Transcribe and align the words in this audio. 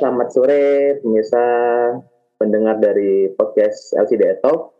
Selamat 0.00 0.32
sore 0.32 0.96
pemirsa 1.04 1.44
pendengar 2.40 2.80
dari 2.80 3.36
podcast 3.36 3.92
LCD 4.00 4.40
Talk. 4.40 4.72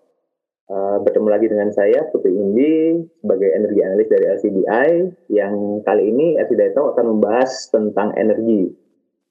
Uh, 0.64 0.96
bertemu 1.04 1.28
lagi 1.28 1.44
dengan 1.44 1.68
saya 1.76 2.08
Putri 2.08 2.32
Indi 2.32 3.04
sebagai 3.20 3.52
energi 3.52 3.84
analis 3.84 4.08
dari 4.08 4.24
LCDI 4.32 4.88
yang 5.28 5.84
kali 5.84 6.08
ini 6.08 6.40
LCD 6.40 6.72
Talk 6.72 6.96
akan 6.96 7.20
membahas 7.20 7.52
tentang 7.68 8.16
energi 8.16 8.72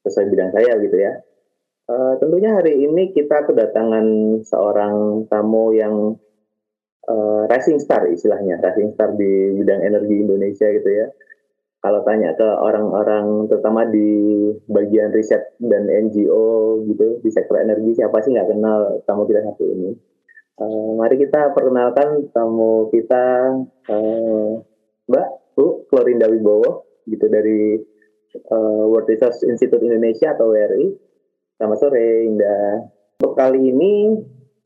sesuai 0.05 0.29
bidang 0.29 0.53
saya 0.53 0.77
gitu 0.77 0.93
ya. 0.93 1.25
Uh, 1.89 2.21
tentunya 2.21 2.53
hari 2.53 2.85
ini 2.85 3.09
kita 3.09 3.49
kedatangan 3.49 4.05
seorang 4.45 5.25
tamu 5.25 5.73
yang 5.73 6.21
uh, 7.09 7.49
rising 7.49 7.81
star 7.81 8.05
istilahnya, 8.05 8.61
rising 8.61 8.93
star 8.93 9.17
di 9.17 9.57
bidang 9.57 9.81
energi 9.81 10.21
Indonesia 10.21 10.69
gitu 10.69 10.85
ya 10.85 11.09
kalau 11.79 12.03
tanya 12.03 12.35
ke 12.35 12.43
orang-orang 12.43 13.47
terutama 13.47 13.87
di 13.87 14.07
bagian 14.67 15.15
riset 15.15 15.55
dan 15.63 15.87
NGO 15.87 16.83
gitu 16.91 17.23
di 17.23 17.29
sektor 17.31 17.55
energi 17.55 17.95
siapa 17.95 18.19
sih 18.19 18.35
nggak 18.35 18.51
kenal 18.51 18.99
tamu 19.07 19.23
kita 19.23 19.47
satu 19.47 19.63
ini? 19.63 19.91
Uh, 20.59 20.99
mari 20.99 21.15
kita 21.15 21.55
perkenalkan 21.55 22.27
tamu 22.35 22.91
kita 22.91 23.55
uh, 23.87 24.59
Mbak 25.07 25.27
Bu 25.55 25.87
Florinda 25.87 26.27
Wibowo 26.27 26.83
gitu 27.07 27.31
dari 27.31 27.79
uh, 28.51 28.83
World 28.91 29.07
Resource 29.07 29.47
Institute 29.47 29.79
Indonesia 29.79 30.35
atau 30.35 30.51
WRI 30.51 30.91
selamat 31.55 31.77
sore 31.79 32.27
Indah 32.27 32.91
untuk 33.23 33.39
kali 33.39 33.71
ini 33.71 34.19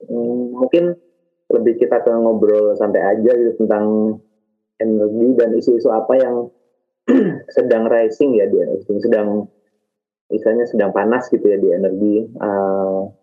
um, 0.10 0.66
mungkin 0.66 0.98
lebih 1.54 1.78
kita 1.78 2.02
ke 2.02 2.10
ngobrol 2.10 2.74
santai 2.74 3.06
aja 3.06 3.32
gitu 3.38 3.54
tentang 3.62 4.18
energi 4.82 5.28
dan 5.38 5.50
isu-isu 5.54 5.94
apa 5.94 6.14
yang 6.18 6.50
sedang 7.56 7.86
rising 7.86 8.36
ya 8.38 8.46
dia 8.50 8.66
sedang 9.02 9.48
misalnya 10.34 10.66
sedang 10.66 10.90
panas 10.90 11.30
gitu 11.30 11.46
ya 11.46 11.62
di 11.62 11.70
energi. 11.70 12.16
Uh, 12.42 13.14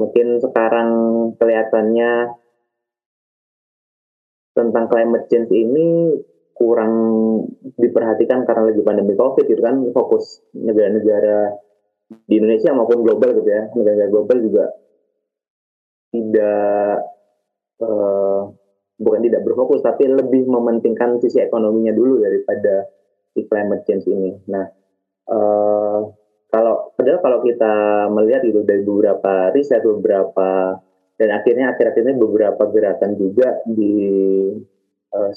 mungkin 0.00 0.40
sekarang 0.40 0.88
kelihatannya 1.36 2.32
tentang 4.56 4.84
climate 4.88 5.28
change 5.28 5.52
ini 5.52 6.16
kurang 6.56 6.92
diperhatikan 7.76 8.48
karena 8.48 8.72
lagi 8.72 8.80
pandemi 8.80 9.12
covid 9.12 9.44
gitu 9.44 9.60
kan. 9.60 9.84
Fokus 9.92 10.40
negara-negara 10.56 11.52
di 12.24 12.34
Indonesia 12.40 12.72
maupun 12.72 13.04
global 13.04 13.36
gitu 13.36 13.48
ya. 13.52 13.68
Negara-negara 13.76 14.10
global 14.12 14.38
juga 14.40 14.64
tidak 16.16 16.96
uh, 17.84 18.48
bukan 18.96 19.20
tidak 19.28 19.44
berfokus 19.44 19.84
tapi 19.84 20.08
lebih 20.08 20.48
mementingkan 20.48 21.20
sisi 21.20 21.44
ekonominya 21.44 21.92
dulu 21.92 22.24
daripada 22.24 22.88
si 23.36 23.44
climate 23.44 23.84
change 23.84 24.08
ini. 24.08 24.32
Nah, 24.48 24.64
uh, 25.28 26.00
kalau 26.48 26.96
padahal 26.96 27.20
kalau 27.20 27.38
kita 27.44 27.74
melihat 28.08 28.42
itu 28.48 28.64
dari 28.64 28.80
beberapa 28.80 29.52
riset 29.52 29.84
beberapa 29.84 30.80
dan 31.20 31.28
akhirnya 31.36 31.76
akhir-akhirnya 31.76 32.16
beberapa 32.16 32.62
gerakan 32.72 33.20
juga 33.20 33.60
di 33.68 33.92
uh, 35.12 35.32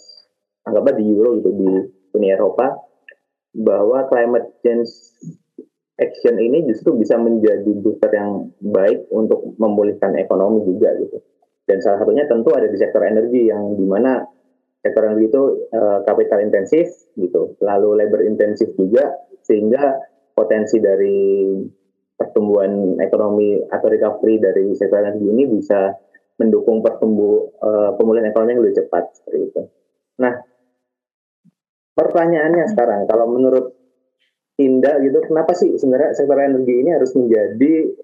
anggaplah 0.64 0.96
di 0.96 1.04
Euro 1.12 1.44
gitu 1.44 1.52
di 1.52 1.68
Uni 2.16 2.28
Eropa 2.32 2.80
bahwa 3.52 4.08
climate 4.08 4.64
change 4.64 4.92
action 6.00 6.40
ini 6.40 6.64
justru 6.64 6.96
bisa 6.96 7.20
menjadi 7.20 7.68
booster 7.84 8.12
yang 8.16 8.56
baik 8.64 9.12
untuk 9.12 9.60
memulihkan 9.60 10.16
ekonomi 10.16 10.64
juga 10.64 10.96
gitu. 10.96 11.20
Dan 11.68 11.84
salah 11.84 12.02
satunya 12.02 12.26
tentu 12.26 12.50
ada 12.56 12.66
di 12.66 12.78
sektor 12.80 13.04
energi 13.04 13.52
yang 13.52 13.76
di 13.76 13.86
mana 13.86 14.24
sektor 14.80 15.04
energi 15.08 15.28
itu 15.28 15.44
uh, 15.76 16.00
capital 16.08 16.40
intensif 16.40 16.88
gitu, 17.20 17.60
lalu 17.60 18.00
labor 18.00 18.24
intensif 18.24 18.72
juga 18.80 19.12
sehingga 19.44 20.00
potensi 20.32 20.80
dari 20.80 21.52
pertumbuhan 22.16 23.00
ekonomi 23.00 23.60
atau 23.68 23.88
recovery 23.88 24.40
dari 24.40 24.72
sektor 24.76 25.04
energi 25.04 25.28
ini 25.28 25.44
bisa 25.48 25.92
mendukung 26.40 26.80
pertumbuh 26.80 27.60
uh, 27.60 27.92
pemulihan 28.00 28.32
ekonomi 28.32 28.56
yang 28.56 28.62
lebih 28.64 28.80
cepat 28.84 29.04
seperti 29.20 29.40
itu. 29.52 29.62
Nah, 30.24 30.34
pertanyaannya 31.96 32.66
sekarang 32.72 33.08
kalau 33.08 33.28
menurut 33.28 33.76
Indah 34.60 35.00
gitu, 35.00 35.24
kenapa 35.24 35.56
sih 35.56 35.80
sebenarnya 35.80 36.12
sektor 36.20 36.36
energi 36.36 36.84
ini 36.84 36.92
harus 36.92 37.16
menjadi 37.16 37.96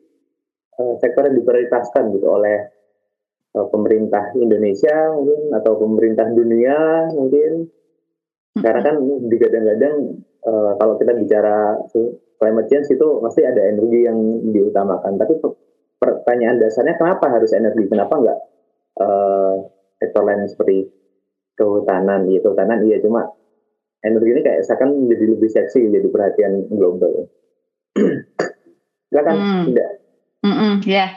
uh, 0.79 0.95
sektor 1.03 1.27
yang 1.27 1.35
diprioritaskan 1.43 2.15
gitu 2.15 2.27
oleh 2.31 2.57
uh, 2.63 2.84
pemerintah 3.71 4.35
Indonesia 4.35 5.15
mungkin 5.15 5.41
atau 5.55 5.73
pemerintah 5.79 6.27
dunia 6.31 7.07
mungkin. 7.15 7.71
Karena 8.55 8.81
kan 8.83 8.95
digadang-gadang 9.27 9.95
uh, 10.47 10.71
kalau 10.79 10.95
kita 10.95 11.11
bicara 11.11 11.75
climate 12.39 12.67
change 12.71 12.87
itu 12.91 13.07
pasti 13.19 13.43
ada 13.43 13.59
energi 13.67 14.07
yang 14.07 14.19
diutamakan. 14.51 15.19
Tapi 15.19 15.33
pertanyaan 15.99 16.59
dasarnya 16.59 16.95
kenapa 16.95 17.31
harus 17.31 17.51
energi? 17.51 17.83
Kenapa 17.87 18.15
enggak 18.15 18.39
uh, 18.99 19.53
sektor 19.99 20.23
lain 20.23 20.47
seperti 20.47 20.87
kehutanan 21.55 22.27
ya 22.27 22.43
kehutanan 22.43 22.83
iya 22.83 22.99
cuma 22.99 23.31
energi 24.03 24.29
ini 24.35 24.41
kayak 24.43 24.61
seakan 24.67 25.07
menjadi 25.07 25.25
lebih 25.35 25.49
seksi 25.49 25.87
jadi 25.87 26.07
perhatian 26.11 26.53
global. 26.71 27.31
Kan? 29.15 29.39
Hmm. 29.39 29.63
tidak 29.71 29.89
mm 30.43 30.51
-mm, 30.51 30.73
ya. 30.83 30.91
yeah. 30.91 31.09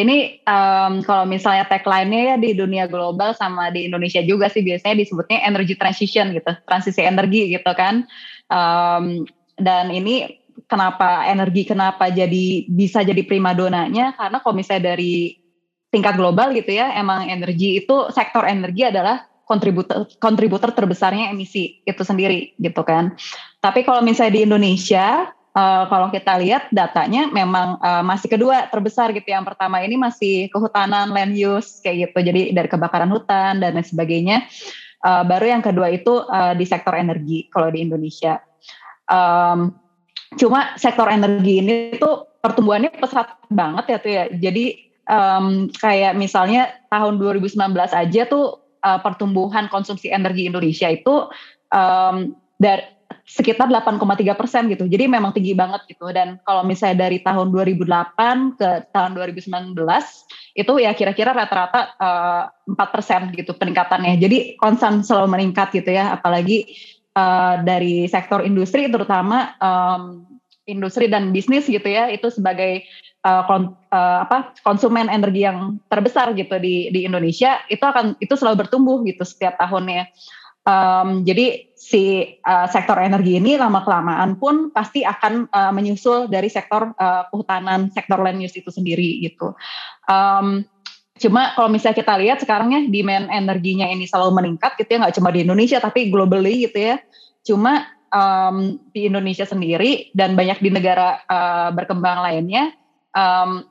Ini 0.00 0.40
um, 0.48 1.04
kalau 1.04 1.28
misalnya 1.28 1.68
tagline-nya 1.68 2.34
ya 2.34 2.36
di 2.40 2.56
dunia 2.56 2.88
global 2.88 3.36
sama 3.36 3.68
di 3.68 3.84
Indonesia 3.86 4.24
juga 4.24 4.48
sih 4.48 4.64
biasanya 4.64 4.96
disebutnya 4.96 5.44
energy 5.44 5.76
transition 5.76 6.32
gitu, 6.32 6.52
transisi 6.64 7.04
energi 7.04 7.52
gitu 7.52 7.70
kan. 7.76 8.08
Um, 8.48 9.28
dan 9.60 9.92
ini 9.92 10.40
kenapa 10.64 11.28
energi 11.28 11.68
kenapa 11.68 12.08
jadi 12.08 12.64
bisa 12.70 13.04
jadi 13.04 13.20
prima 13.28 13.52
donanya 13.52 14.16
karena 14.16 14.40
kalau 14.40 14.54
misalnya 14.56 14.96
dari 14.96 15.36
tingkat 15.90 16.16
global 16.16 16.54
gitu 16.56 16.70
ya, 16.72 16.96
emang 16.96 17.28
energi 17.28 17.82
itu 17.84 18.08
sektor 18.14 18.46
energi 18.46 18.88
adalah 18.88 19.26
kontributor 19.44 20.06
kontributor 20.22 20.70
terbesarnya 20.70 21.34
emisi 21.34 21.82
itu 21.82 22.02
sendiri 22.06 22.54
gitu 22.62 22.86
kan. 22.86 23.18
Tapi 23.58 23.82
kalau 23.82 23.98
misalnya 24.00 24.38
di 24.38 24.42
Indonesia 24.46 25.34
uh, 25.54 25.84
kalau 25.90 26.08
kita 26.10 26.38
lihat 26.38 26.70
datanya 26.70 27.30
memang 27.30 27.78
uh, 27.82 28.02
masih 28.04 28.30
kedua 28.30 28.70
terbesar 28.70 29.10
gitu. 29.14 29.26
Yang 29.26 29.54
pertama 29.54 29.82
ini 29.82 29.98
masih 29.98 30.50
kehutanan, 30.50 31.10
land 31.10 31.34
use 31.34 31.82
kayak 31.82 32.10
gitu. 32.10 32.18
Jadi 32.30 32.42
dari 32.54 32.68
kebakaran 32.70 33.10
hutan 33.10 33.58
dan 33.62 33.74
lain 33.74 33.86
sebagainya. 33.86 34.46
Uh, 35.00 35.24
baru 35.24 35.56
yang 35.56 35.64
kedua 35.64 35.88
itu 35.88 36.28
uh, 36.28 36.52
di 36.52 36.68
sektor 36.68 36.92
energi 36.92 37.48
kalau 37.48 37.72
di 37.72 37.80
Indonesia. 37.80 38.36
Um, 39.08 39.74
cuma 40.38 40.76
sektor 40.78 41.10
energi 41.10 41.64
ini 41.64 41.98
tuh 41.98 42.30
pertumbuhannya 42.38 42.94
pesat 43.00 43.40
banget 43.48 43.84
ya 43.90 43.98
tuh 43.98 44.12
ya. 44.12 44.24
Jadi 44.28 44.64
um, 45.08 45.72
kayak 45.72 46.14
misalnya 46.14 46.70
tahun 46.92 47.16
2019 47.18 47.56
aja 47.74 48.22
tuh 48.28 48.60
uh, 48.84 49.00
pertumbuhan 49.00 49.72
konsumsi 49.72 50.12
energi 50.12 50.52
Indonesia 50.52 50.92
itu 50.92 51.26
um, 51.72 52.36
dari 52.60 52.99
sekitar 53.26 53.68
8,3 53.68 54.36
persen 54.36 54.68
gitu. 54.68 54.84
Jadi 54.88 55.08
memang 55.10 55.32
tinggi 55.34 55.52
banget 55.56 55.84
gitu. 55.90 56.08
Dan 56.12 56.40
kalau 56.44 56.62
misalnya 56.62 57.08
dari 57.08 57.20
tahun 57.20 57.52
2008 57.52 58.60
ke 58.60 58.68
tahun 58.92 59.10
2019 59.16 59.76
itu 60.58 60.72
ya 60.82 60.90
kira-kira 60.92 61.30
rata-rata 61.32 61.80
eh, 61.98 62.42
4 62.70 62.94
persen 62.94 63.20
gitu 63.34 63.56
peningkatannya. 63.56 64.18
Jadi 64.20 64.60
konstan 64.60 65.00
selalu 65.02 65.38
meningkat 65.38 65.72
gitu 65.74 65.90
ya. 65.90 66.14
Apalagi 66.14 66.70
uh, 67.14 67.54
dari 67.62 68.06
sektor 68.06 68.42
industri 68.44 68.86
terutama 68.90 69.54
um, 69.58 70.26
industri 70.68 71.10
dan 71.10 71.34
bisnis 71.34 71.66
gitu 71.66 71.86
ya 71.86 72.06
itu 72.12 72.30
sebagai 72.30 72.86
uh, 73.26 73.42
kon, 73.48 73.74
uh, 73.90 74.18
apa 74.26 74.54
konsumen 74.62 75.10
energi 75.10 75.42
yang 75.42 75.80
terbesar 75.90 76.32
gitu 76.38 76.56
di 76.62 76.92
di 76.94 77.06
Indonesia 77.08 77.58
itu 77.66 77.82
akan 77.82 78.14
itu 78.22 78.34
selalu 78.38 78.66
bertumbuh 78.66 79.02
gitu 79.06 79.26
setiap 79.26 79.58
tahunnya. 79.58 80.06
Um, 80.60 81.24
jadi 81.24 81.72
si 81.72 82.36
uh, 82.44 82.68
sektor 82.68 83.00
energi 83.00 83.40
ini 83.40 83.56
lama 83.56 83.80
kelamaan 83.80 84.36
pun 84.36 84.68
pasti 84.68 85.00
akan 85.00 85.48
uh, 85.48 85.72
menyusul 85.72 86.28
dari 86.28 86.52
sektor 86.52 86.92
uh, 87.00 87.24
kehutanan, 87.32 87.88
sektor 87.88 88.20
land 88.20 88.44
use 88.44 88.60
itu 88.60 88.68
sendiri 88.68 89.24
gitu. 89.24 89.56
Um, 90.04 90.68
cuma 91.16 91.56
kalau 91.56 91.72
misalnya 91.72 92.00
kita 92.00 92.14
lihat 92.20 92.38
sekarang 92.44 92.76
ya 92.76 92.80
demand 92.88 93.32
energinya 93.32 93.88
ini 93.88 94.04
selalu 94.04 94.36
meningkat 94.36 94.76
gitu 94.80 94.96
ya 94.96 94.98
nggak 95.04 95.16
cuma 95.16 95.32
di 95.32 95.40
Indonesia 95.48 95.80
tapi 95.80 96.12
globally 96.12 96.68
gitu 96.68 96.92
ya. 96.92 96.96
Cuma 97.40 97.88
um, 98.12 98.76
di 98.92 99.08
Indonesia 99.08 99.48
sendiri 99.48 100.12
dan 100.12 100.36
banyak 100.36 100.60
di 100.60 100.68
negara 100.68 101.24
uh, 101.24 101.72
berkembang 101.72 102.20
lainnya 102.20 102.76
um, 103.16 103.64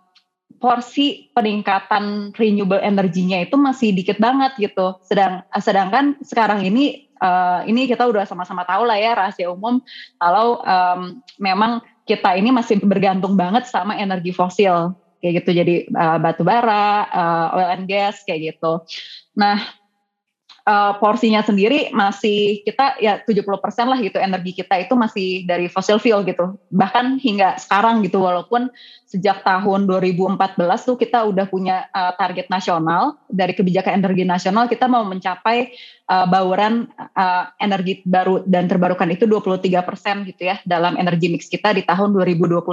porsi 0.60 1.32
peningkatan 1.32 2.36
renewable 2.36 2.84
energinya 2.84 3.40
itu 3.40 3.56
masih 3.56 3.96
dikit 3.96 4.20
banget 4.20 4.56
gitu. 4.60 5.00
Sedang 5.02 5.42
sedangkan 5.56 6.20
sekarang 6.22 6.62
ini 6.68 7.10
uh, 7.24 7.64
ini 7.64 7.88
kita 7.88 8.06
udah 8.06 8.28
sama-sama 8.28 8.68
tahu 8.68 8.84
lah 8.84 9.00
ya 9.00 9.16
rahasia 9.16 9.48
umum 9.48 9.80
kalau 10.20 10.60
um, 10.62 11.24
memang 11.40 11.80
kita 12.04 12.36
ini 12.36 12.52
masih 12.52 12.82
bergantung 12.84 13.40
banget 13.40 13.72
sama 13.72 13.96
energi 13.96 14.36
fosil 14.36 14.94
kayak 15.24 15.44
gitu. 15.44 15.52
Jadi 15.64 15.76
uh, 15.94 16.18
batu 16.20 16.44
bara, 16.44 17.08
uh, 17.12 17.48
oil 17.56 17.70
and 17.76 17.86
gas 17.88 18.24
kayak 18.24 18.56
gitu. 18.56 18.84
Nah, 19.36 19.79
uh, 20.70 20.94
porsinya 21.02 21.42
sendiri 21.42 21.90
masih 21.90 22.62
kita 22.62 23.02
ya 23.02 23.18
70% 23.26 23.50
lah 23.90 23.98
gitu 23.98 24.22
energi 24.22 24.54
kita 24.54 24.78
itu 24.78 24.94
masih 24.94 25.50
dari 25.50 25.66
fossil 25.66 25.98
fuel 25.98 26.22
gitu. 26.22 26.62
Bahkan 26.70 27.18
hingga 27.18 27.58
sekarang 27.58 28.06
gitu 28.06 28.22
walaupun 28.22 28.70
sejak 29.10 29.42
tahun 29.42 29.90
2014 29.90 30.38
tuh 30.86 30.94
kita 31.02 31.26
udah 31.26 31.50
punya 31.50 31.90
uh, 31.90 32.14
target 32.14 32.46
nasional 32.54 33.18
dari 33.26 33.58
kebijakan 33.58 33.98
energi 33.98 34.22
nasional 34.22 34.70
kita 34.70 34.86
mau 34.86 35.02
mencapai 35.02 35.74
uh, 36.10 36.26
bauran 36.26 36.90
uh, 36.98 37.54
energi 37.62 38.02
baru 38.04 38.42
dan 38.50 38.66
terbarukan 38.66 39.06
itu 39.14 39.30
23% 39.30 40.26
gitu 40.26 40.42
ya 40.50 40.58
dalam 40.66 40.98
energi 40.98 41.30
mix 41.30 41.46
kita 41.48 41.72
di 41.78 41.86
tahun 41.86 42.18
2025 42.18 42.66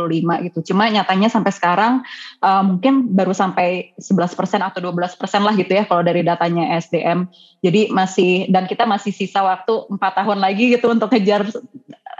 gitu. 0.51 0.59
Cuma 0.73 0.89
nyatanya 0.89 1.29
sampai 1.29 1.53
sekarang 1.53 2.01
uh, 2.41 2.65
mungkin 2.65 3.13
baru 3.13 3.37
sampai 3.37 3.93
11% 4.01 4.33
atau 4.65 4.81
12% 4.81 5.21
lah 5.45 5.55
gitu 5.55 5.73
ya 5.77 5.85
kalau 5.85 6.03
dari 6.03 6.25
datanya 6.25 6.81
SDM. 6.81 7.29
Jadi 7.61 7.93
masih 7.93 8.49
dan 8.49 8.65
kita 8.65 8.89
masih 8.89 9.13
sisa 9.13 9.45
waktu 9.45 9.87
empat 9.93 10.25
tahun 10.25 10.41
lagi 10.41 10.73
gitu 10.73 10.89
untuk 10.89 11.13
kejar 11.13 11.45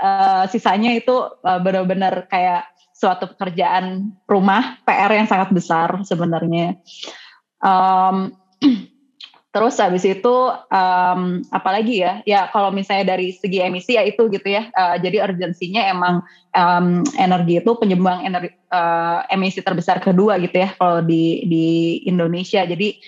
uh, 0.05 0.45
sisanya 0.53 0.93
itu 0.93 1.17
uh, 1.43 1.61
benar-benar 1.65 2.29
kayak 2.29 2.69
suatu 2.97 3.29
pekerjaan 3.37 4.17
rumah 4.25 4.81
PR 4.89 5.13
yang 5.13 5.29
sangat 5.29 5.53
besar 5.53 6.01
sebenarnya. 6.05 6.81
Um, 7.61 8.33
terus 9.57 9.81
habis 9.81 10.05
itu 10.05 10.37
um, 10.69 11.41
apalagi 11.49 12.05
ya? 12.05 12.21
Ya 12.29 12.45
kalau 12.53 12.69
misalnya 12.69 13.17
dari 13.17 13.33
segi 13.33 13.65
emisi 13.65 13.97
ya 13.97 14.05
itu 14.05 14.29
gitu 14.29 14.45
ya. 14.45 14.69
Uh, 14.77 15.01
jadi 15.01 15.25
urgensinya 15.25 15.81
emang 15.89 16.21
um, 16.53 17.01
energi 17.17 17.65
itu 17.65 17.73
penyumbang 17.81 18.29
energi 18.29 18.53
uh, 18.69 19.25
emisi 19.33 19.65
terbesar 19.65 20.05
kedua 20.05 20.37
gitu 20.45 20.61
ya 20.61 20.77
kalau 20.77 21.01
di 21.01 21.49
di 21.49 21.67
Indonesia. 22.05 22.69
Jadi 22.69 23.01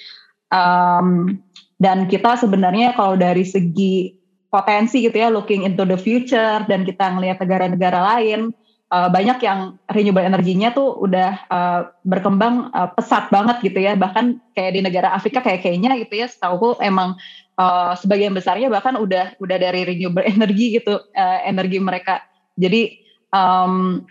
um, 0.48 1.36
dan 1.76 2.08
kita 2.08 2.40
sebenarnya 2.40 2.96
kalau 2.96 3.20
dari 3.20 3.44
segi 3.44 4.16
potensi 4.48 5.04
gitu 5.04 5.20
ya 5.20 5.28
looking 5.28 5.68
into 5.68 5.84
the 5.84 6.00
future 6.00 6.64
dan 6.64 6.88
kita 6.88 7.12
ngelihat 7.12 7.44
negara-negara 7.44 8.00
lain 8.16 8.56
uh, 8.92 9.08
banyak 9.08 9.38
yang 9.44 9.76
renewable 9.88 10.24
energinya 10.24 10.72
tuh 10.72 10.96
udah 11.00 11.30
uh, 11.48 11.80
berkembang 12.04 12.72
uh, 12.72 12.90
pesat 12.96 13.28
banget 13.28 13.60
gitu 13.64 13.78
ya. 13.78 13.94
Bahkan 13.94 14.54
kayak 14.56 14.72
di 14.76 14.80
negara 14.84 15.12
Afrika 15.12 15.44
kayak 15.44 15.64
kayaknya 15.64 15.96
gitu 16.00 16.24
ya 16.24 16.26
setahu 16.28 16.76
emang 16.80 17.16
uh, 17.60 17.92
sebagian 17.96 18.32
besarnya 18.32 18.72
bahkan 18.72 18.96
udah 18.96 19.36
udah 19.38 19.56
dari 19.56 19.84
renewable 19.84 20.24
energi 20.34 20.80
gitu 20.80 20.98
uh, 20.98 21.38
energi 21.44 21.78
mereka. 21.78 22.24
Jadi 22.58 22.98
um, 23.30 24.04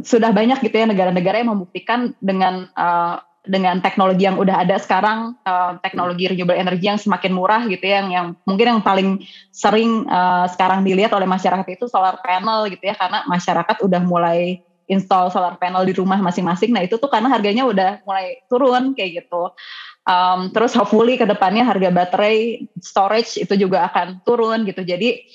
sudah 0.00 0.32
banyak 0.32 0.64
gitu 0.64 0.72
ya 0.72 0.86
negara-negara 0.88 1.44
yang 1.44 1.52
membuktikan 1.52 2.16
dengan 2.20 2.68
uh, 2.76 3.20
dengan 3.46 3.78
teknologi 3.80 4.26
yang 4.26 4.36
udah 4.36 4.66
ada 4.66 4.76
sekarang 4.76 5.38
uh, 5.46 5.78
teknologi 5.80 6.28
renewable 6.28 6.58
energy 6.58 6.90
yang 6.90 6.98
semakin 6.98 7.32
murah 7.32 7.62
gitu 7.70 7.82
ya 7.82 8.02
yang 8.02 8.08
yang 8.10 8.26
mungkin 8.42 8.66
yang 8.76 8.82
paling 8.82 9.22
sering 9.54 10.04
uh, 10.10 10.50
sekarang 10.50 10.82
dilihat 10.82 11.14
oleh 11.14 11.24
masyarakat 11.24 11.64
itu 11.70 11.86
solar 11.86 12.18
panel 12.20 12.66
gitu 12.68 12.82
ya 12.82 12.98
karena 12.98 13.22
masyarakat 13.30 13.76
udah 13.80 14.02
mulai 14.02 14.60
install 14.86 15.30
solar 15.34 15.58
panel 15.58 15.82
di 15.82 15.94
rumah 15.94 16.18
masing-masing. 16.22 16.70
Nah 16.70 16.86
itu 16.86 16.98
tuh 16.98 17.10
karena 17.10 17.26
harganya 17.26 17.66
udah 17.66 18.02
mulai 18.06 18.38
turun 18.46 18.94
kayak 18.94 19.26
gitu. 19.26 19.50
Um, 20.06 20.54
terus 20.54 20.70
hopefully 20.78 21.18
ke 21.18 21.26
depannya 21.26 21.66
harga 21.66 21.90
baterai 21.90 22.70
storage 22.78 23.42
itu 23.42 23.58
juga 23.58 23.90
akan 23.90 24.22
turun 24.22 24.62
gitu. 24.62 24.86
Jadi 24.86 25.26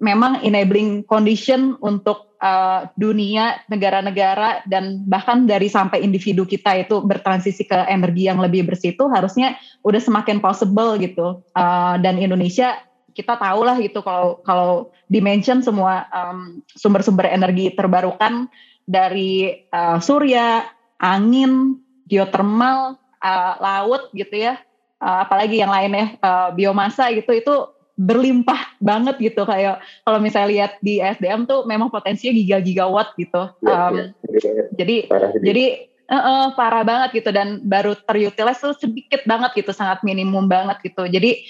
memang 0.00 0.40
enabling 0.40 1.04
condition 1.04 1.76
untuk 1.84 2.34
uh, 2.40 2.88
dunia, 2.96 3.60
negara-negara 3.68 4.64
dan 4.66 5.04
bahkan 5.06 5.44
dari 5.44 5.68
sampai 5.68 6.00
individu 6.00 6.48
kita 6.48 6.72
itu 6.80 7.04
bertransisi 7.04 7.68
ke 7.68 7.86
energi 7.86 8.26
yang 8.26 8.40
lebih 8.40 8.66
bersih 8.66 8.96
itu 8.96 9.06
harusnya 9.12 9.60
udah 9.84 10.00
semakin 10.00 10.40
possible 10.40 10.96
gitu. 10.98 11.44
Uh, 11.52 12.00
dan 12.00 12.16
Indonesia 12.16 12.80
kita 13.12 13.36
tahu 13.36 13.60
lah 13.68 13.76
gitu 13.78 14.00
kalau 14.00 14.40
kalau 14.42 14.88
dimension 15.12 15.60
semua 15.60 16.08
um, 16.10 16.64
sumber-sumber 16.72 17.28
energi 17.28 17.76
terbarukan 17.76 18.48
dari 18.88 19.68
uh, 19.70 20.00
surya, 20.00 20.64
angin, 20.98 21.78
geothermal, 22.08 22.96
uh, 23.20 23.54
laut 23.60 24.08
gitu 24.16 24.50
ya. 24.50 24.58
Uh, 25.00 25.24
apalagi 25.24 25.60
yang 25.60 25.72
lainnya 25.72 26.20
uh, 26.20 26.52
biomasa 26.52 27.08
gitu 27.16 27.32
itu 27.32 27.54
berlimpah 28.00 28.80
banget 28.80 29.20
gitu 29.20 29.44
kayak 29.44 29.84
kalau 30.08 30.18
misalnya 30.24 30.48
lihat 30.48 30.72
di 30.80 31.04
SDM 31.04 31.44
tuh 31.44 31.68
memang 31.68 31.92
potensinya 31.92 32.32
giga-gigawatt 32.32 33.12
gitu. 33.20 33.52
Ya, 33.60 33.92
um, 33.92 33.94
ya. 34.24 34.64
Jadi 34.80 34.96
parah 35.04 35.36
jadi 35.36 35.64
uh, 36.08 36.16
uh, 36.16 36.44
parah 36.56 36.80
banget 36.80 37.20
gitu 37.20 37.28
dan 37.28 37.60
baru 37.60 37.92
terutilize 38.08 38.64
tuh 38.64 38.72
sedikit 38.72 39.20
banget 39.28 39.52
gitu, 39.60 39.76
sangat 39.76 40.00
minimum 40.00 40.48
banget 40.48 40.80
gitu. 40.80 41.04
Jadi 41.04 41.44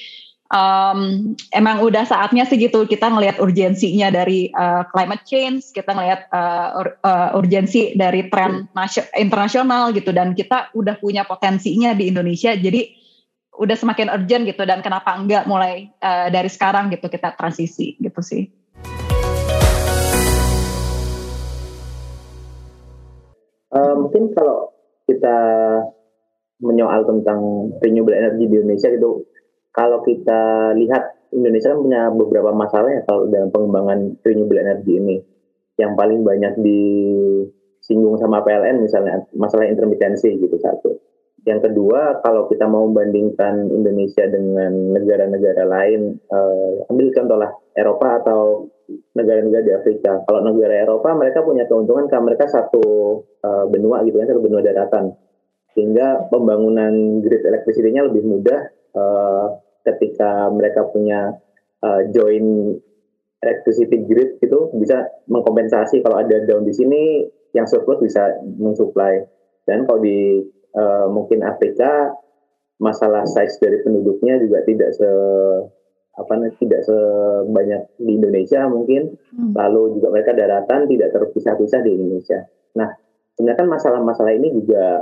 um, 0.51 1.33
emang 1.55 1.87
udah 1.87 2.03
saatnya 2.03 2.43
sih 2.51 2.59
gitu 2.59 2.83
kita 2.83 3.07
ngelihat 3.07 3.39
urgensinya 3.39 4.11
dari 4.11 4.51
uh, 4.51 4.83
climate 4.91 5.23
change, 5.23 5.71
kita 5.71 5.95
ngelihat 5.95 6.27
uh, 6.35 6.83
ur, 6.83 6.89
uh, 7.07 7.39
urgensi 7.39 7.95
dari 7.95 8.27
tren 8.27 8.67
internasional 9.15 9.95
gitu 9.95 10.11
dan 10.11 10.35
kita 10.35 10.75
udah 10.75 10.99
punya 10.99 11.23
potensinya 11.23 11.95
di 11.95 12.11
Indonesia. 12.11 12.59
Jadi 12.59 13.00
udah 13.61 13.77
semakin 13.77 14.09
urgent 14.09 14.49
gitu 14.49 14.65
dan 14.65 14.81
kenapa 14.81 15.13
enggak 15.13 15.45
mulai 15.45 15.93
uh, 16.01 16.33
dari 16.33 16.49
sekarang 16.49 16.89
gitu 16.89 17.13
kita 17.13 17.37
transisi 17.37 18.01
gitu 18.01 18.25
sih. 18.25 18.49
Uh, 23.71 23.95
mungkin 24.01 24.33
kalau 24.33 24.73
kita 25.05 25.37
menyoal 26.65 27.05
tentang 27.07 27.71
renewable 27.85 28.17
energy 28.17 28.49
di 28.49 28.57
Indonesia 28.59 28.89
gitu, 28.91 29.29
kalau 29.71 30.03
kita 30.03 30.73
lihat 30.75 31.31
Indonesia 31.31 31.71
kan 31.71 31.79
punya 31.79 32.03
beberapa 32.11 32.51
masalah 32.51 32.91
ya 32.91 33.07
kalau 33.07 33.31
dalam 33.31 33.53
pengembangan 33.53 34.19
renewable 34.25 34.59
energy 34.59 34.97
ini. 34.97 35.17
Yang 35.79 35.93
paling 35.97 36.21
banyak 36.27 36.53
disinggung 36.61 38.19
sama 38.19 38.43
PLN 38.43 38.85
misalnya 38.85 39.25
masalah 39.33 39.65
intermitensi 39.65 40.37
gitu 40.37 40.57
satu 40.61 41.10
yang 41.49 41.61
kedua, 41.65 42.21
kalau 42.21 42.45
kita 42.53 42.69
mau 42.69 42.85
membandingkan 42.85 43.73
Indonesia 43.73 44.29
dengan 44.29 44.93
negara-negara 44.93 45.65
lain, 45.65 46.21
uh, 46.29 46.85
ambil 46.93 47.09
contohlah 47.17 47.51
Eropa 47.73 48.21
atau 48.21 48.69
negara-negara 49.17 49.63
di 49.65 49.73
Afrika. 49.73 50.21
Kalau 50.29 50.41
negara 50.45 50.85
Eropa, 50.85 51.17
mereka 51.17 51.41
punya 51.41 51.65
keuntungan 51.65 52.13
karena 52.13 52.35
mereka 52.35 52.45
satu 52.45 52.85
uh, 53.41 53.65
benua 53.73 54.05
gitu 54.05 54.21
kan, 54.21 54.29
satu 54.29 54.43
benua 54.45 54.61
daratan. 54.61 55.17
Sehingga 55.73 56.29
pembangunan 56.29 57.25
grid 57.25 57.47
electricity-nya 57.47 58.11
lebih 58.11 58.27
mudah 58.27 58.61
uh, 58.99 59.57
ketika 59.87 60.53
mereka 60.53 60.85
punya 60.93 61.41
uh, 61.81 62.05
joint 62.13 62.77
electricity 63.41 64.05
grid 64.05 64.37
gitu 64.45 64.69
bisa 64.77 65.09
mengkompensasi 65.25 66.05
kalau 66.05 66.21
ada 66.21 66.45
down 66.45 66.69
di 66.69 66.77
sini 66.77 67.25
yang 67.57 67.65
surplus 67.65 68.05
bisa 68.05 68.37
mensuplai. 68.61 69.25
Dan 69.65 69.89
kalau 69.89 70.05
di 70.05 70.45
uh, 70.75 71.07
mungkin 71.11 71.43
Afrika 71.47 72.15
masalah 72.81 73.29
size 73.29 73.61
dari 73.61 73.85
penduduknya 73.85 74.41
juga 74.41 74.65
tidak 74.65 74.91
se 74.97 75.11
apa 76.11 76.33
tidak 76.61 76.85
sebanyak 76.85 77.87
di 77.97 78.13
Indonesia 78.19 78.67
mungkin 78.69 79.15
hmm. 79.33 79.57
lalu 79.57 79.97
juga 79.97 80.09
mereka 80.13 80.33
daratan 80.37 80.91
tidak 80.91 81.15
terpisah-pisah 81.17 81.81
di 81.87 81.91
Indonesia. 81.97 82.45
Nah 82.77 82.89
sebenarnya 83.37 83.59
kan 83.65 83.69
masalah-masalah 83.69 84.33
ini 84.37 84.53
juga 84.53 85.01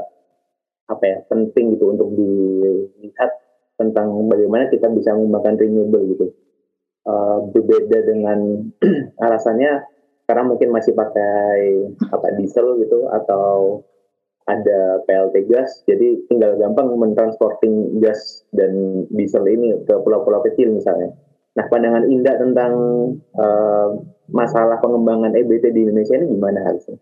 apa 0.88 1.04
ya 1.04 1.18
penting 1.26 1.74
gitu 1.76 1.90
untuk 1.90 2.14
dilihat 2.14 3.30
tentang 3.78 4.10
bagaimana 4.26 4.70
kita 4.70 4.90
bisa 4.90 5.14
mengembangkan 5.14 5.58
renewable 5.58 6.04
gitu. 6.12 6.26
Uh, 7.08 7.40
berbeda 7.56 8.04
dengan 8.04 8.68
alasannya 9.24 9.80
karena 10.28 10.44
mungkin 10.44 10.68
masih 10.68 10.92
pakai 10.92 11.88
apa 12.12 12.36
diesel 12.36 12.76
gitu 12.84 13.08
atau 13.08 13.80
ada 14.48 15.04
PLT 15.04 15.52
gas, 15.52 15.84
jadi 15.84 16.24
tinggal 16.32 16.56
gampang 16.56 16.88
mentransporting 16.96 18.00
gas 18.00 18.48
dan 18.56 19.04
diesel 19.12 19.44
ini 19.44 19.76
ke 19.84 19.94
pulau-pulau 20.00 20.40
kecil 20.48 20.72
misalnya. 20.72 21.12
Nah, 21.54 21.68
pandangan 21.68 22.08
Indah 22.08 22.36
tentang 22.40 22.72
uh, 23.36 23.88
masalah 24.32 24.80
pengembangan 24.80 25.36
EBT 25.36 25.74
di 25.76 25.84
Indonesia 25.84 26.16
ini 26.16 26.26
gimana 26.32 26.60
harusnya? 26.64 26.98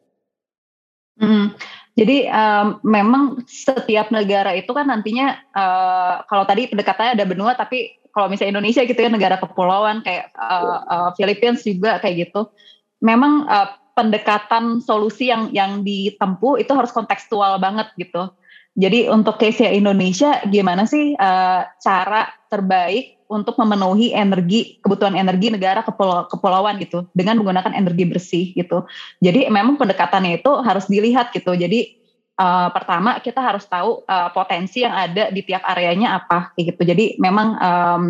Hmm, 1.17 1.57
jadi 1.97 2.29
um, 2.29 2.67
memang 2.85 3.47
setiap 3.49 4.13
negara 4.13 4.53
itu 4.53 4.69
kan 4.75 4.91
nantinya 4.91 5.39
uh, 5.55 6.27
kalau 6.29 6.45
tadi 6.45 6.69
pendekatannya 6.69 7.17
ada 7.17 7.25
benua, 7.25 7.55
tapi 7.57 7.97
kalau 8.13 8.29
misalnya 8.33 8.59
Indonesia 8.59 8.85
gitu 8.85 8.97
ya 8.97 9.13
negara 9.13 9.37
kepulauan 9.41 10.01
kayak 10.05 10.33
uh, 10.37 10.83
uh, 10.89 11.11
Philippines 11.17 11.65
juga 11.65 12.01
kayak 12.01 12.29
gitu, 12.29 12.49
memang 13.01 13.49
uh, 13.49 13.69
pendekatan 13.97 14.85
solusi 14.85 15.33
yang 15.33 15.49
yang 15.57 15.81
ditempuh 15.81 16.61
itu 16.61 16.71
harus 16.77 16.93
kontekstual 16.93 17.57
banget 17.57 17.89
gitu. 17.97 18.29
Jadi 18.77 19.09
untuk 19.09 19.41
case 19.41 19.65
ya 19.65 19.73
Indonesia 19.73 20.45
gimana 20.53 20.85
sih 20.85 21.17
uh, 21.17 21.65
cara 21.81 22.29
terbaik 22.53 23.17
untuk 23.27 23.57
memenuhi 23.59 24.13
energi 24.13 24.79
kebutuhan 24.85 25.17
energi 25.17 25.49
negara 25.49 25.81
kepulau, 25.81 26.29
kepulauan 26.29 26.77
gitu 26.79 27.09
dengan 27.17 27.41
menggunakan 27.41 27.73
energi 27.73 28.05
bersih 28.05 28.45
gitu. 28.53 28.85
Jadi 29.25 29.49
memang 29.49 29.81
pendekatannya 29.81 30.45
itu 30.45 30.53
harus 30.61 30.87
dilihat 30.93 31.33
gitu. 31.33 31.57
Jadi 31.57 31.97
uh, 32.37 32.69
pertama 32.71 33.19
kita 33.19 33.41
harus 33.41 33.65
tahu 33.65 34.05
uh, 34.07 34.31
potensi 34.31 34.85
yang 34.85 34.93
ada 34.93 35.33
di 35.33 35.41
tiap 35.41 35.65
areanya 35.65 36.21
apa 36.23 36.53
gitu. 36.61 36.85
Jadi 36.85 37.17
memang 37.17 37.49
um, 37.59 38.03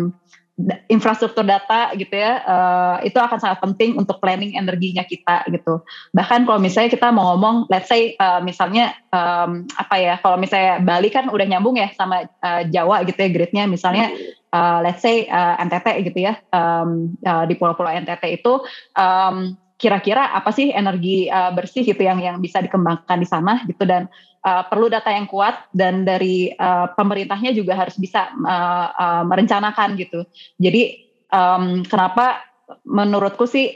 infrastruktur 0.89 1.45
data 1.45 1.93
gitu 1.93 2.17
ya 2.17 2.41
uh, 2.41 2.97
itu 3.05 3.13
akan 3.13 3.37
sangat 3.37 3.61
penting 3.61 3.93
untuk 3.93 4.17
planning 4.17 4.57
energinya 4.57 5.05
kita 5.05 5.45
gitu. 5.53 5.85
Bahkan 6.17 6.49
kalau 6.49 6.57
misalnya 6.57 6.89
kita 6.89 7.13
mau 7.13 7.37
ngomong 7.37 7.69
let's 7.69 7.85
say 7.85 8.17
uh, 8.17 8.41
misalnya 8.41 8.97
um, 9.13 9.69
apa 9.77 9.95
ya 10.01 10.13
kalau 10.17 10.41
misalnya 10.41 10.81
Bali 10.81 11.13
kan 11.13 11.29
udah 11.29 11.45
nyambung 11.45 11.77
ya 11.77 11.93
sama 11.93 12.25
uh, 12.41 12.65
Jawa 12.73 13.05
gitu 13.05 13.21
ya 13.21 13.29
gridnya. 13.29 13.69
Misalnya 13.69 14.09
uh, 14.49 14.81
let's 14.81 15.05
say 15.05 15.29
uh, 15.29 15.61
NTT 15.61 16.09
gitu 16.09 16.25
ya 16.25 16.41
um, 16.49 17.13
uh, 17.21 17.45
di 17.45 17.53
pulau-pulau 17.53 17.93
NTT 17.93 18.41
itu 18.41 18.57
um, 18.97 19.53
kira-kira 19.77 20.33
apa 20.33 20.49
sih 20.49 20.73
energi 20.73 21.29
uh, 21.29 21.53
bersih 21.53 21.85
gitu 21.85 22.01
yang 22.01 22.17
yang 22.17 22.41
bisa 22.41 22.59
dikembangkan 22.65 23.21
di 23.21 23.27
sana 23.29 23.61
gitu 23.69 23.85
dan 23.85 24.09
uh, 24.41 24.65
perlu 24.65 24.89
data 24.89 25.13
yang 25.13 25.29
kuat 25.29 25.69
dan 25.69 26.01
dari 26.01 26.49
uh, 26.57 26.89
pemerintahnya 26.97 27.53
juga 27.53 27.77
harus 27.77 27.93
bisa 28.01 28.33
uh, 28.41 28.87
uh, 28.89 29.23
merencanakan 29.29 29.93
gitu. 30.01 30.25
Jadi 30.57 31.07
um, 31.29 31.85
kenapa 31.85 32.41
menurutku 32.83 33.47
sih 33.47 33.71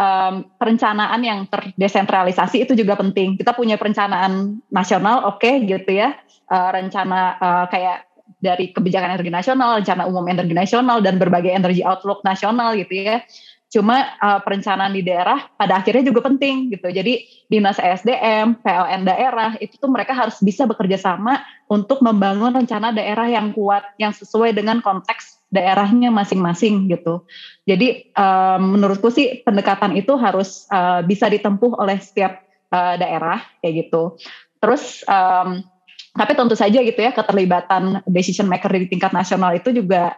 um, 0.00 0.48
perencanaan 0.56 1.20
yang 1.20 1.44
terdesentralisasi 1.50 2.64
itu 2.64 2.72
juga 2.78 2.96
penting. 2.96 3.36
Kita 3.36 3.52
punya 3.52 3.76
perencanaan 3.76 4.64
nasional, 4.72 5.28
oke 5.28 5.42
okay, 5.42 5.66
gitu 5.66 5.98
ya, 5.98 6.16
uh, 6.48 6.70
rencana 6.72 7.20
uh, 7.42 7.66
kayak 7.68 8.08
dari 8.40 8.72
kebijakan 8.72 9.16
energi 9.16 9.32
nasional, 9.32 9.80
rencana 9.80 10.04
umum 10.04 10.24
energi 10.28 10.52
nasional 10.52 11.00
dan 11.00 11.16
berbagai 11.16 11.52
energi 11.52 11.80
outlook 11.84 12.20
nasional 12.24 12.76
gitu 12.76 12.92
ya. 12.92 13.24
Cuma 13.74 14.14
uh, 14.22 14.38
perencanaan 14.38 14.94
di 14.94 15.02
daerah 15.02 15.50
pada 15.58 15.82
akhirnya 15.82 16.06
juga 16.06 16.22
penting 16.22 16.70
gitu. 16.70 16.94
Jadi 16.94 17.26
dinas 17.50 17.82
ESDM, 17.82 18.62
PLN 18.62 19.02
daerah 19.02 19.58
itu 19.58 19.74
tuh 19.82 19.90
mereka 19.90 20.14
harus 20.14 20.38
bisa 20.38 20.62
bekerja 20.62 20.94
sama 20.94 21.42
untuk 21.66 21.98
membangun 21.98 22.54
rencana 22.54 22.94
daerah 22.94 23.26
yang 23.26 23.50
kuat, 23.50 23.82
yang 23.98 24.14
sesuai 24.14 24.54
dengan 24.54 24.78
konteks 24.78 25.42
daerahnya 25.50 26.14
masing-masing 26.14 26.86
gitu. 26.86 27.26
Jadi 27.66 28.14
um, 28.14 28.78
menurutku 28.78 29.10
sih 29.10 29.42
pendekatan 29.42 29.98
itu 29.98 30.14
harus 30.14 30.70
uh, 30.70 31.02
bisa 31.02 31.26
ditempuh 31.26 31.74
oleh 31.74 31.98
setiap 31.98 32.46
uh, 32.70 32.94
daerah 32.94 33.42
kayak 33.58 33.90
gitu. 33.90 34.14
Terus 34.62 35.02
um, 35.10 35.66
tapi 36.14 36.32
tentu 36.38 36.54
saja 36.54 36.78
gitu 36.78 36.98
ya 37.02 37.10
keterlibatan 37.10 38.06
decision 38.06 38.46
maker 38.46 38.70
di 38.70 38.86
tingkat 38.86 39.10
nasional 39.10 39.50
itu 39.58 39.74
juga 39.74 40.14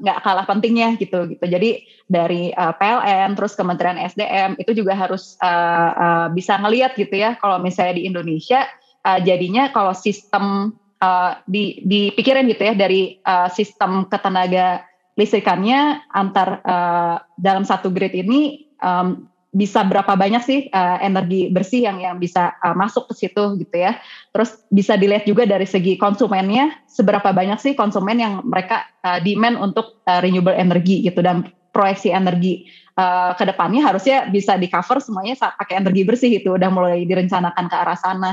nggak 0.00 0.18
uh, 0.18 0.22
kalah 0.24 0.48
pentingnya 0.48 0.96
gitu 0.96 1.28
gitu. 1.28 1.44
Jadi 1.44 1.84
dari 2.08 2.54
uh, 2.56 2.72
eh, 2.72 2.74
PLN 2.80 3.36
terus 3.36 3.52
Kementerian 3.52 4.00
SDM 4.00 4.56
itu 4.56 4.72
juga 4.72 4.96
harus 4.96 5.36
uh, 5.44 5.92
uh, 5.92 6.26
bisa 6.32 6.56
ngelihat 6.56 6.96
gitu 6.96 7.12
ya 7.12 7.36
kalau 7.36 7.60
misalnya 7.60 8.00
di 8.00 8.08
Indonesia 8.08 8.64
uh, 9.04 9.20
jadinya 9.20 9.68
kalau 9.76 9.92
sistem 9.92 10.72
uh, 11.04 11.36
di 11.44 11.84
dipikirin 11.84 12.48
gitu 12.48 12.64
ya 12.64 12.74
dari 12.74 13.20
uh, 13.28 13.52
sistem 13.52 14.08
ketenaga 14.08 14.88
listrikannya 15.20 16.00
antar 16.12 16.64
uh, 16.64 17.16
dalam 17.36 17.68
satu 17.68 17.92
grid 17.92 18.16
ini 18.16 18.72
um, 18.80 19.28
bisa 19.56 19.80
berapa 19.88 20.12
banyak 20.12 20.42
sih 20.44 20.60
uh, 20.68 21.00
energi 21.00 21.48
bersih 21.48 21.88
yang 21.88 21.96
yang 21.96 22.20
bisa 22.20 22.52
uh, 22.60 22.76
masuk 22.76 23.08
ke 23.08 23.24
situ 23.24 23.56
gitu 23.56 23.72
ya. 23.72 23.96
Terus 24.36 24.60
bisa 24.68 25.00
dilihat 25.00 25.24
juga 25.24 25.48
dari 25.48 25.64
segi 25.64 25.96
konsumennya 25.96 26.76
seberapa 26.84 27.32
banyak 27.32 27.56
sih 27.56 27.72
konsumen 27.72 28.20
yang 28.20 28.44
mereka 28.44 28.84
uh, 29.00 29.16
demand 29.24 29.56
untuk 29.56 30.04
uh, 30.04 30.20
renewable 30.20 30.52
energy 30.52 31.00
gitu 31.00 31.24
dan 31.24 31.48
proyeksi 31.72 32.12
energi 32.12 32.68
uh, 33.00 33.32
ke 33.32 33.48
depannya 33.48 33.80
harusnya 33.80 34.28
bisa 34.28 34.60
di 34.60 34.68
cover 34.68 35.00
semuanya 35.00 35.40
pakai 35.56 35.80
energi 35.80 36.04
bersih 36.04 36.28
gitu 36.36 36.60
udah 36.60 36.68
mulai 36.68 37.08
direncanakan 37.08 37.64
ke 37.72 37.76
arah 37.80 37.96
sana. 37.96 38.32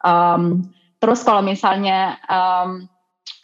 Um, 0.00 0.72
terus 1.04 1.20
kalau 1.20 1.44
misalnya 1.44 2.16
um, 2.32 2.88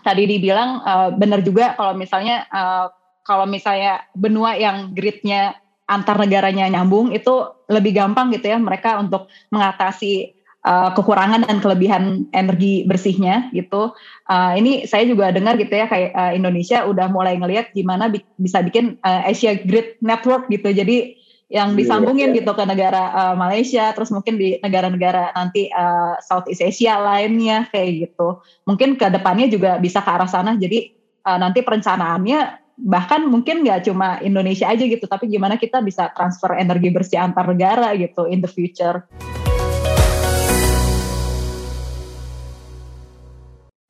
tadi 0.00 0.24
dibilang 0.24 0.80
uh, 0.80 1.08
benar 1.12 1.44
juga 1.44 1.76
kalau 1.76 1.92
misalnya 1.92 2.48
uh, 2.48 2.88
kalau 3.28 3.44
misalnya 3.44 4.00
benua 4.16 4.56
yang 4.56 4.96
gridnya 4.96 5.60
antar 5.88 6.20
negaranya 6.20 6.68
nyambung 6.68 7.10
itu 7.16 7.48
lebih 7.66 7.96
gampang 7.96 8.28
gitu 8.30 8.52
ya 8.52 8.60
mereka 8.60 9.00
untuk 9.00 9.32
mengatasi 9.48 10.36
uh, 10.68 10.92
kekurangan 10.92 11.48
dan 11.48 11.58
kelebihan 11.64 12.28
energi 12.36 12.84
bersihnya 12.84 13.48
gitu. 13.56 13.96
Uh, 14.28 14.52
ini 14.60 14.84
saya 14.84 15.08
juga 15.08 15.32
dengar 15.32 15.56
gitu 15.56 15.72
ya 15.72 15.88
kayak 15.88 16.12
uh, 16.12 16.32
Indonesia 16.36 16.84
udah 16.84 17.08
mulai 17.08 17.40
ngelihat 17.40 17.72
gimana 17.72 18.12
bi 18.12 18.20
bisa 18.36 18.60
bikin 18.60 19.00
uh, 19.00 19.24
Asia 19.24 19.56
Grid 19.56 19.96
Network 20.04 20.52
gitu. 20.52 20.68
Jadi 20.68 21.16
yang 21.48 21.72
iya, 21.72 21.78
disambungin 21.80 22.36
yeah, 22.36 22.44
gitu 22.44 22.52
ke 22.52 22.64
negara 22.68 23.02
uh, 23.08 23.34
Malaysia, 23.40 23.88
terus 23.96 24.12
mungkin 24.12 24.36
di 24.36 24.60
negara-negara 24.60 25.32
nanti 25.32 25.72
uh, 25.72 26.20
Southeast 26.20 26.60
Asia 26.60 27.00
lainnya 27.00 27.64
kayak 27.72 28.12
gitu. 28.12 28.44
Mungkin 28.68 29.00
ke 29.00 29.08
depannya 29.08 29.48
juga 29.48 29.80
bisa 29.80 30.04
ke 30.04 30.10
arah 30.12 30.28
sana. 30.28 30.60
Jadi 30.60 30.92
uh, 31.24 31.40
nanti 31.40 31.64
perencanaannya 31.64 32.67
bahkan 32.78 33.26
mungkin 33.26 33.66
nggak 33.66 33.90
cuma 33.90 34.22
Indonesia 34.22 34.70
aja 34.70 34.86
gitu, 34.86 35.02
tapi 35.10 35.26
gimana 35.26 35.58
kita 35.58 35.82
bisa 35.82 36.14
transfer 36.14 36.54
energi 36.54 36.94
bersih 36.94 37.18
antar 37.18 37.50
negara 37.50 37.90
gitu 37.98 38.30
in 38.30 38.38
the 38.38 38.46
future. 38.46 39.02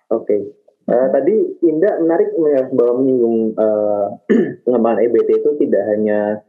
Oke, 0.09 0.25
okay. 0.25 0.41
uh, 0.89 1.05
eh, 1.05 1.07
tadi 1.13 1.37
Indah 1.69 2.01
menarik 2.01 2.33
bahwa 2.73 3.05
menyinggung 3.05 3.39
uh, 3.61 4.17
pengembangan 4.65 5.05
EBT 5.05 5.29
itu 5.45 5.51
tidak 5.61 5.85
hanya 5.93 6.41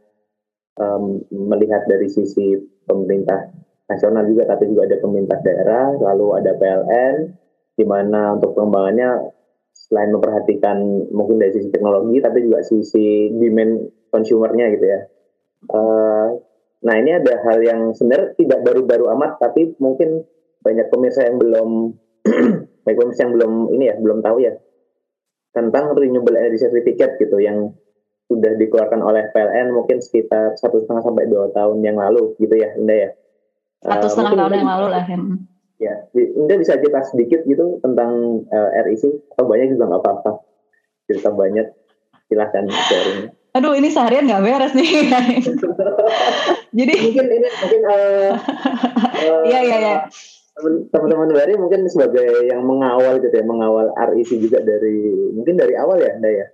um, 0.80 1.20
melihat 1.28 1.84
dari 1.84 2.08
sisi 2.08 2.56
pemerintah 2.88 3.52
nasional 3.92 4.24
juga, 4.24 4.48
tapi 4.48 4.72
juga 4.72 4.88
ada 4.88 4.96
pemerintah 4.96 5.38
daerah, 5.44 5.92
lalu 5.92 6.40
ada 6.40 6.56
PLN, 6.56 7.16
di 7.76 7.84
mana 7.84 8.40
untuk 8.40 8.56
pengembangannya 8.56 9.28
selain 9.74 10.14
memperhatikan 10.14 10.76
mungkin 11.10 11.42
dari 11.42 11.50
sisi 11.56 11.68
teknologi 11.74 12.22
tapi 12.22 12.46
juga 12.46 12.62
sisi 12.62 13.30
demand 13.34 13.90
consumernya 14.10 14.66
gitu 14.78 14.86
ya. 14.86 15.00
Uh, 15.70 16.40
nah 16.80 16.94
ini 16.96 17.20
ada 17.20 17.44
hal 17.44 17.60
yang 17.60 17.92
sebenarnya 17.92 18.32
tidak 18.40 18.64
baru-baru 18.64 19.12
amat 19.18 19.36
tapi 19.42 19.76
mungkin 19.82 20.24
banyak 20.64 20.88
pemirsa 20.88 21.28
yang 21.28 21.36
belum 21.36 21.92
banyak 22.84 22.98
pemirsa 22.98 23.28
yang 23.28 23.34
belum 23.36 23.52
ini 23.76 23.84
ya 23.92 23.96
belum 24.00 24.24
tahu 24.24 24.38
ya 24.40 24.56
tentang 25.50 25.92
renewable 25.92 26.38
energy 26.38 26.62
certificate 26.62 27.18
gitu 27.18 27.42
yang 27.42 27.74
sudah 28.30 28.54
dikeluarkan 28.54 29.02
oleh 29.02 29.26
PLN 29.34 29.74
mungkin 29.74 29.98
sekitar 29.98 30.54
satu 30.54 30.78
setengah 30.78 31.02
sampai 31.02 31.26
dua 31.26 31.50
tahun 31.50 31.82
yang 31.82 31.98
lalu 31.98 32.38
gitu 32.38 32.54
ya 32.54 32.78
Indah 32.78 33.10
ya. 33.10 33.10
Satu 33.82 34.06
uh, 34.06 34.10
setengah 34.10 34.32
tahun 34.38 34.52
yang 34.62 34.70
lalu 34.70 34.86
lah. 34.94 35.04
Ya. 35.80 36.04
Anda 36.12 36.60
bisa 36.60 36.76
cerita 36.76 37.00
sedikit 37.08 37.40
gitu 37.48 37.80
tentang 37.80 38.44
uh, 38.52 38.70
eh, 38.76 38.84
RIC 38.84 39.32
atau 39.32 39.48
banyak 39.48 39.72
juga 39.72 39.88
nggak 39.88 40.02
apa-apa. 40.04 40.44
Cerita 41.08 41.32
banyak, 41.32 41.66
silahkan 42.28 42.68
sharing. 42.68 43.32
Aduh, 43.56 43.72
ini 43.74 43.88
seharian 43.88 44.28
nggak 44.28 44.44
beres 44.44 44.76
nih. 44.76 45.08
Jadi 46.78 46.92
mungkin 47.02 47.26
ini 47.32 47.48
mungkin 47.48 47.82
uh, 47.88 48.32
iya 49.48 49.60
iya 49.64 49.76
iya. 49.80 49.96
Teman-teman 50.92 51.32
dari 51.32 51.56
mungkin 51.56 51.88
sebagai 51.88 52.44
yang 52.44 52.60
mengawal 52.62 53.16
gitu 53.18 53.32
ya, 53.32 53.42
mengawal 53.48 53.88
RIC 53.96 54.36
juga 54.36 54.60
dari 54.60 55.32
mungkin 55.32 55.56
dari 55.56 55.74
awal 55.80 55.96
ya, 55.96 56.12
Anda 56.12 56.30
ya. 56.30 56.46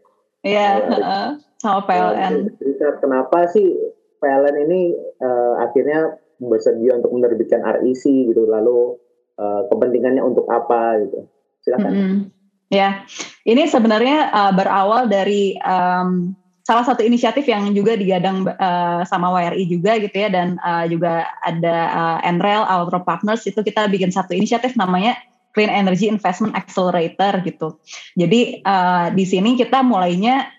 Iya, 0.47 0.69
uh, 0.87 1.29
sama 1.59 1.83
PLN. 1.91 2.55
Uh, 2.63 2.95
kenapa 3.03 3.51
sih 3.51 3.75
PLN 4.23 4.71
ini 4.71 4.95
uh, 5.19 5.67
akhirnya 5.67 6.15
bersedia 6.39 6.95
untuk 6.95 7.11
menerbitkan 7.11 7.67
RIC 7.67 8.31
gitu, 8.31 8.47
lalu 8.47 8.95
uh, 9.39 9.69
kepentingannya 9.71 10.23
untuk 10.25 10.45
apa 10.49 11.01
gitu. 11.07 11.19
Silakan. 11.65 11.93
Mm 11.93 12.03
-hmm. 12.03 12.21
Ya, 12.67 13.07
ini 13.47 13.71
sebenarnya 13.71 14.35
uh, 14.35 14.53
berawal 14.53 15.07
dari 15.07 15.55
um, 15.63 16.35
salah 16.67 16.83
satu 16.83 17.07
inisiatif 17.07 17.47
yang 17.47 17.71
juga 17.71 17.95
digadang 17.95 18.43
uh, 18.43 19.07
sama 19.07 19.31
WRI 19.31 19.71
juga 19.71 20.03
gitu 20.03 20.19
ya 20.19 20.27
dan 20.27 20.59
uh, 20.67 20.83
juga 20.91 21.31
ada 21.47 21.77
uh, 21.95 22.19
NREL 22.27 22.67
Outro 22.67 23.07
Partners 23.07 23.47
itu 23.47 23.63
kita 23.63 23.87
bikin 23.87 24.11
satu 24.11 24.35
inisiatif 24.35 24.75
namanya 24.75 25.15
Clean 25.55 25.71
Energy 25.71 26.11
Investment 26.11 26.59
Accelerator 26.59 27.39
gitu. 27.47 27.79
Jadi 28.19 28.67
uh, 28.67 29.15
di 29.15 29.23
sini 29.23 29.55
kita 29.55 29.87
mulainya 29.87 30.51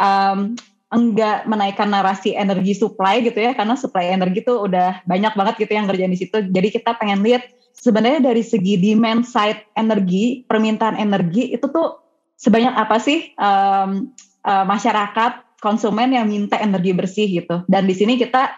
um, 0.00 0.56
enggak 0.88 1.44
menaikkan 1.44 1.92
narasi 1.92 2.32
energi 2.32 2.72
supply 2.72 3.20
gitu 3.20 3.36
ya 3.36 3.52
karena 3.52 3.76
supply 3.76 4.16
energi 4.16 4.40
itu 4.40 4.54
udah 4.56 5.04
banyak 5.04 5.36
banget 5.36 5.54
gitu 5.60 5.72
yang 5.76 5.84
kerjaan 5.84 6.12
di 6.16 6.18
situ. 6.24 6.40
Jadi 6.40 6.68
kita 6.72 6.96
pengen 6.96 7.20
lihat 7.20 7.44
sebenarnya 7.74 8.30
dari 8.32 8.40
segi 8.40 8.78
demand 8.78 9.26
side 9.26 9.74
energi, 9.74 10.46
permintaan 10.46 10.96
energi 10.96 11.52
itu 11.52 11.66
tuh 11.68 12.00
sebanyak 12.38 12.74
apa 12.74 12.96
sih 13.02 13.34
um, 13.36 14.14
uh, 14.46 14.64
masyarakat 14.64 15.58
konsumen 15.58 16.14
yang 16.14 16.30
minta 16.30 16.60
energi 16.60 16.92
bersih 16.94 17.26
gitu. 17.26 17.66
Dan 17.66 17.88
di 17.90 17.94
sini 17.96 18.14
kita 18.20 18.54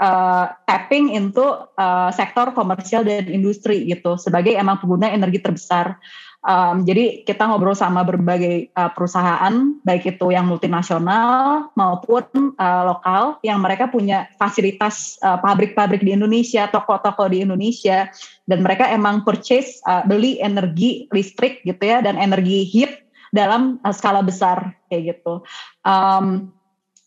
uh, 0.00 0.44
tapping 0.64 1.12
into 1.12 1.44
uh, 1.76 2.10
sektor 2.12 2.52
komersial 2.56 3.04
dan 3.04 3.28
industri 3.28 3.84
gitu 3.88 4.16
sebagai 4.16 4.56
emang 4.56 4.80
pengguna 4.80 5.12
energi 5.12 5.40
terbesar. 5.40 6.00
Um, 6.40 6.88
jadi 6.88 7.20
kita 7.28 7.44
ngobrol 7.44 7.76
sama 7.76 8.00
berbagai 8.00 8.72
uh, 8.72 8.88
perusahaan, 8.96 9.76
baik 9.84 10.16
itu 10.16 10.32
yang 10.32 10.48
multinasional 10.48 11.68
maupun 11.76 12.56
uh, 12.56 12.82
lokal, 12.88 13.36
yang 13.44 13.60
mereka 13.60 13.92
punya 13.92 14.24
fasilitas 14.40 15.20
uh, 15.20 15.36
pabrik-pabrik 15.36 16.00
di 16.00 16.16
Indonesia, 16.16 16.64
toko-toko 16.72 17.28
di 17.28 17.44
Indonesia, 17.44 18.08
dan 18.48 18.64
mereka 18.64 18.88
emang 18.88 19.20
purchase 19.20 19.84
uh, 19.84 20.00
beli 20.08 20.40
energi 20.40 21.12
listrik 21.12 21.60
gitu 21.68 21.84
ya, 21.84 22.00
dan 22.00 22.16
energi 22.16 22.64
heat 22.64 23.04
dalam 23.36 23.76
uh, 23.84 23.92
skala 23.92 24.24
besar 24.24 24.72
kayak 24.88 25.20
gitu. 25.20 25.44
Um, 25.84 26.56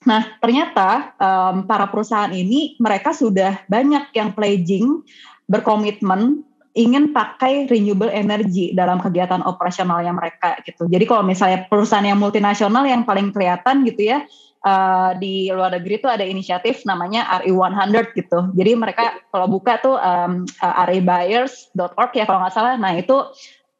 nah 0.05 0.29
ternyata 0.43 1.15
um, 1.17 1.65
para 1.65 1.89
perusahaan 1.89 2.29
ini 2.35 2.77
mereka 2.77 3.15
sudah 3.17 3.65
banyak 3.65 4.13
yang 4.13 4.29
pledging 4.35 5.01
berkomitmen 5.49 6.45
ingin 6.73 7.13
pakai 7.13 7.69
renewable 7.69 8.09
energy 8.09 8.73
dalam 8.73 8.97
kegiatan 8.97 9.45
operasionalnya 9.45 10.09
mereka 10.09 10.57
gitu. 10.65 10.89
Jadi 10.89 11.05
kalau 11.05 11.21
misalnya 11.21 11.69
perusahaan 11.69 12.05
yang 12.05 12.17
multinasional 12.17 12.81
yang 12.89 13.05
paling 13.05 13.29
kelihatan 13.29 13.85
gitu 13.85 14.09
ya 14.09 14.25
uh, 14.65 15.11
di 15.19 15.53
luar 15.53 15.77
negeri 15.77 16.01
itu 16.01 16.09
ada 16.09 16.25
inisiatif 16.25 16.81
namanya 16.89 17.29
RE100 17.45 18.17
gitu. 18.17 18.39
Jadi 18.57 18.71
mereka 18.73 19.21
kalau 19.29 19.45
buka 19.45 19.77
tuh 19.83 19.95
um, 20.01 20.47
uh, 20.63 20.85
rebuyers.org 20.89 22.11
ya 22.17 22.25
kalau 22.25 22.39
nggak 22.41 22.55
salah. 22.55 22.73
Nah 22.79 22.97
itu 22.97 23.21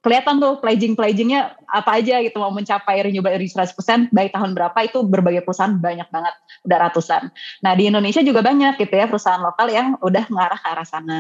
kelihatan 0.04 0.44
tuh 0.44 0.60
pledging-pledgingnya 0.60 1.56
apa 1.72 2.04
aja 2.04 2.20
gitu 2.20 2.36
mau 2.44 2.52
mencapai 2.52 3.08
renewable 3.08 3.32
energy 3.32 3.56
100% 3.56 4.12
baik 4.12 4.36
tahun 4.36 4.52
berapa 4.52 4.76
itu 4.84 5.00
berbagai 5.08 5.48
perusahaan 5.48 5.80
banyak 5.80 6.12
banget 6.12 6.36
udah 6.68 6.78
ratusan. 6.92 7.32
Nah 7.64 7.72
di 7.74 7.88
Indonesia 7.88 8.20
juga 8.20 8.44
banyak 8.44 8.76
gitu 8.84 8.94
ya 8.94 9.08
perusahaan 9.08 9.40
lokal 9.40 9.72
yang 9.72 9.96
udah 10.04 10.28
mengarah 10.28 10.60
ke 10.60 10.68
arah 10.68 10.88
sana. 10.88 11.20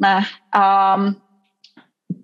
Nah 0.00 0.24
um, 0.48 1.20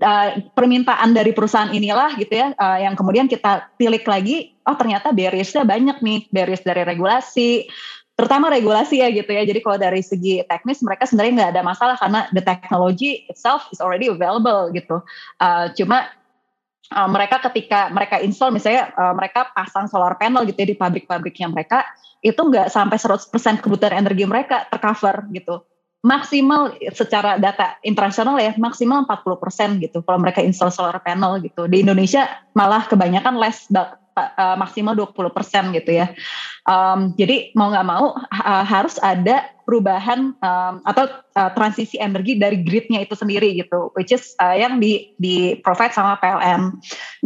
uh, 0.00 0.30
permintaan 0.56 1.12
dari 1.12 1.36
perusahaan 1.36 1.70
inilah 1.70 2.16
gitu 2.16 2.34
ya 2.40 2.56
uh, 2.56 2.78
yang 2.80 2.96
kemudian 2.96 3.28
kita 3.28 3.68
tilik 3.76 4.02
lagi 4.08 4.56
oh 4.64 4.74
ternyata 4.74 5.12
barriersnya 5.12 5.68
banyak 5.68 6.00
nih 6.00 6.18
barriers 6.32 6.64
dari 6.64 6.82
regulasi 6.88 7.68
terutama 8.22 8.54
regulasi 8.54 9.02
ya 9.02 9.10
gitu 9.10 9.34
ya. 9.34 9.42
Jadi 9.42 9.58
kalau 9.58 9.82
dari 9.82 9.98
segi 9.98 10.46
teknis 10.46 10.78
mereka 10.78 11.10
sebenarnya 11.10 11.32
nggak 11.42 11.50
ada 11.58 11.62
masalah 11.66 11.96
karena 11.98 12.30
the 12.30 12.38
technology 12.38 13.26
itself 13.26 13.66
is 13.74 13.82
already 13.82 14.06
available 14.06 14.70
gitu. 14.70 15.02
Uh, 15.42 15.66
cuma 15.74 16.06
uh, 16.94 17.10
mereka 17.10 17.42
ketika 17.50 17.90
mereka 17.90 18.22
install 18.22 18.54
misalnya 18.54 18.94
uh, 18.94 19.10
mereka 19.10 19.50
pasang 19.50 19.90
solar 19.90 20.14
panel 20.22 20.46
gitu 20.46 20.54
ya 20.62 20.70
di 20.70 20.78
pabrik-pabriknya 20.78 21.50
mereka 21.50 21.82
itu 22.22 22.38
nggak 22.38 22.70
sampai 22.70 22.94
100% 22.94 23.58
kebutuhan 23.58 23.98
energi 23.98 24.22
mereka 24.22 24.70
tercover 24.70 25.26
gitu. 25.34 25.66
Maksimal 26.06 26.78
secara 26.94 27.42
data 27.42 27.78
internasional 27.82 28.38
ya 28.38 28.54
maksimal 28.54 29.02
40% 29.02 29.82
gitu 29.82 29.98
kalau 30.06 30.22
mereka 30.22 30.38
install 30.46 30.70
solar 30.70 31.02
panel 31.02 31.42
gitu. 31.42 31.66
Di 31.66 31.82
Indonesia 31.82 32.30
malah 32.54 32.86
kebanyakan 32.86 33.34
less 33.34 33.66
uh, 33.70 34.54
maksimal 34.54 34.94
20% 34.94 35.74
gitu 35.74 35.90
ya. 35.90 36.14
Um, 36.62 37.10
jadi 37.18 37.50
mau 37.58 37.74
nggak 37.74 37.88
mau 37.90 38.14
uh, 38.14 38.64
harus 38.64 38.94
ada 39.02 39.50
perubahan 39.66 40.30
um, 40.38 40.74
atau 40.86 41.10
uh, 41.34 41.50
transisi 41.58 41.98
energi 41.98 42.38
dari 42.38 42.62
gridnya 42.62 43.02
itu 43.02 43.18
sendiri 43.18 43.50
gitu, 43.58 43.90
which 43.98 44.14
is 44.14 44.38
uh, 44.38 44.54
yang 44.54 44.78
di 44.78 45.10
di 45.18 45.58
provide 45.58 45.90
sama 45.90 46.18
PLN. 46.22 46.70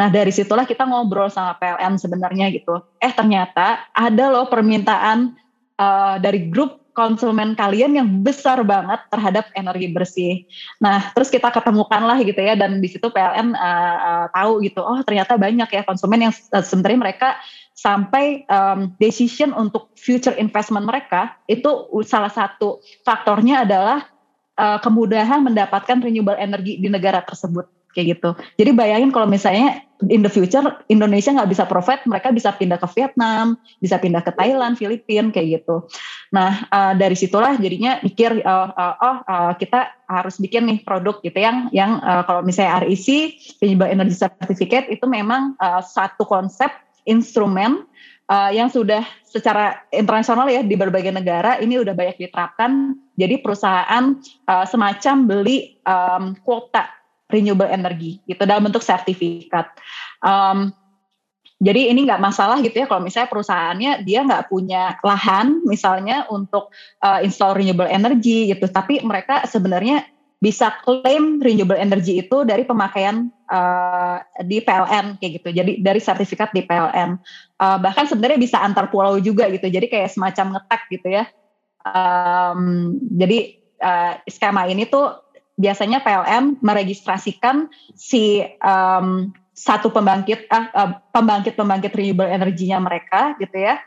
Nah 0.00 0.08
dari 0.08 0.32
situlah 0.32 0.64
kita 0.64 0.88
ngobrol 0.88 1.28
sama 1.28 1.52
PLN 1.60 2.00
sebenarnya 2.00 2.48
gitu. 2.48 2.80
Eh 2.96 3.12
ternyata 3.12 3.84
ada 3.92 4.24
loh 4.32 4.48
permintaan 4.48 5.36
uh, 5.76 6.16
dari 6.16 6.48
grup 6.48 6.86
konsumen 6.96 7.52
kalian 7.52 7.92
yang 7.92 8.08
besar 8.24 8.64
banget 8.64 9.04
terhadap 9.12 9.52
energi 9.52 9.92
bersih. 9.92 10.34
Nah, 10.80 11.12
terus 11.12 11.28
kita 11.28 11.52
ketemukan 11.52 12.00
lah 12.00 12.16
gitu 12.24 12.40
ya, 12.40 12.56
dan 12.56 12.80
di 12.80 12.88
situ 12.88 13.12
PLN 13.12 13.52
uh, 13.52 13.96
uh, 14.00 14.26
tahu 14.32 14.64
gitu, 14.64 14.80
oh 14.80 14.96
ternyata 15.04 15.36
banyak 15.36 15.68
ya 15.68 15.84
konsumen 15.84 16.24
yang 16.24 16.32
uh, 16.56 16.64
sebenarnya 16.64 16.96
mereka 17.04 17.28
sampai 17.76 18.48
um, 18.48 18.96
decision 18.96 19.52
untuk 19.52 19.92
future 20.00 20.32
investment 20.40 20.88
mereka 20.88 21.36
itu 21.44 21.68
salah 22.08 22.32
satu 22.32 22.80
faktornya 23.04 23.68
adalah 23.68 24.08
uh, 24.56 24.80
kemudahan 24.80 25.44
mendapatkan 25.44 26.00
renewable 26.00 26.40
energy 26.40 26.80
di 26.80 26.88
negara 26.88 27.20
tersebut 27.20 27.68
kayak 27.96 28.20
gitu. 28.20 28.30
Jadi 28.60 28.70
bayangin 28.76 29.08
kalau 29.08 29.24
misalnya 29.24 29.80
in 30.12 30.20
the 30.20 30.28
future 30.28 30.60
Indonesia 30.92 31.32
nggak 31.32 31.48
bisa 31.48 31.64
provide, 31.64 32.04
mereka 32.04 32.28
bisa 32.28 32.52
pindah 32.52 32.76
ke 32.76 32.84
Vietnam, 32.92 33.56
bisa 33.80 33.96
pindah 33.96 34.20
ke 34.20 34.36
Thailand, 34.36 34.76
Filipina 34.76 35.32
kayak 35.32 35.64
gitu. 35.64 35.88
Nah 36.36 36.68
uh, 36.68 36.92
dari 36.92 37.16
situlah 37.16 37.56
jadinya 37.56 37.96
mikir 38.04 38.44
uh, 38.44 38.68
uh, 38.72 38.94
oh 39.00 39.16
uh, 39.24 39.52
kita 39.56 39.88
harus 40.12 40.36
bikin 40.36 40.68
nih 40.68 40.84
produk 40.84 41.24
gitu 41.24 41.40
yang 41.40 41.72
yang 41.72 41.96
uh, 42.04 42.20
kalau 42.28 42.44
misalnya 42.44 42.84
REC 42.84 43.32
Renewable 43.64 43.88
Energy 43.88 44.16
Certificate 44.16 44.92
itu 44.92 45.08
memang 45.08 45.56
uh, 45.56 45.80
satu 45.80 46.28
konsep 46.28 46.68
instrumen 47.06 47.86
uh, 48.28 48.50
yang 48.50 48.68
sudah 48.68 49.06
secara 49.24 49.86
internasional 49.94 50.50
ya 50.50 50.60
di 50.60 50.74
berbagai 50.74 51.14
negara 51.14 51.56
ini 51.62 51.78
udah 51.80 51.94
banyak 51.94 52.18
diterapkan. 52.20 52.98
Jadi 53.16 53.40
perusahaan 53.40 54.18
uh, 54.50 54.66
semacam 54.68 55.14
beli 55.24 55.80
um, 55.86 56.36
kuota 56.44 56.90
renewable 57.32 57.70
energy 57.70 58.22
gitu 58.26 58.42
dalam 58.44 58.68
bentuk 58.68 58.84
sertifikat. 58.84 59.70
Um, 60.22 60.74
jadi 61.56 61.88
ini 61.88 62.04
nggak 62.04 62.20
masalah 62.20 62.60
gitu 62.60 62.84
ya 62.84 62.86
kalau 62.86 63.00
misalnya 63.00 63.32
perusahaannya 63.32 64.04
dia 64.04 64.20
nggak 64.28 64.52
punya 64.52 65.00
lahan 65.00 65.64
misalnya 65.64 66.28
untuk 66.28 66.68
uh, 67.00 67.24
install 67.24 67.56
renewable 67.56 67.88
energy 67.88 68.52
gitu, 68.52 68.68
tapi 68.68 69.00
mereka 69.00 69.48
sebenarnya 69.48 70.04
bisa 70.36 70.68
klaim 70.84 71.40
renewable 71.40 71.80
energy 71.80 72.20
itu 72.20 72.44
dari 72.44 72.68
pemakaian 72.68 73.32
uh, 73.50 74.18
di 74.42 74.62
PLN 74.62 75.18
kayak 75.18 75.32
gitu. 75.42 75.48
Jadi 75.54 75.72
dari 75.82 76.00
sertifikat 76.02 76.50
di 76.52 76.66
PLN. 76.66 77.18
Uh, 77.56 77.78
bahkan 77.80 78.04
sebenarnya 78.04 78.38
bisa 78.38 78.60
antar 78.60 78.90
pulau 78.92 79.18
juga 79.18 79.48
gitu. 79.48 79.66
Jadi 79.66 79.86
kayak 79.90 80.12
semacam 80.12 80.58
ngetek 80.58 80.82
gitu 80.92 81.08
ya. 81.10 81.24
Um, 81.86 82.94
jadi 83.14 83.58
uh, 83.78 84.18
skema 84.26 84.66
ini 84.66 84.90
tuh 84.90 85.22
biasanya 85.56 86.02
PLN 86.02 86.60
meregistrasikan 86.60 87.70
si 87.96 88.44
um, 88.60 89.32
satu 89.56 89.88
pembangkit 89.88 90.52
uh, 90.52 90.68
uh, 90.76 90.90
pembangkit-pembangkit 91.16 91.96
renewable 91.96 92.28
energinya 92.28 92.76
mereka 92.76 93.32
gitu 93.40 93.56
ya 93.56 93.80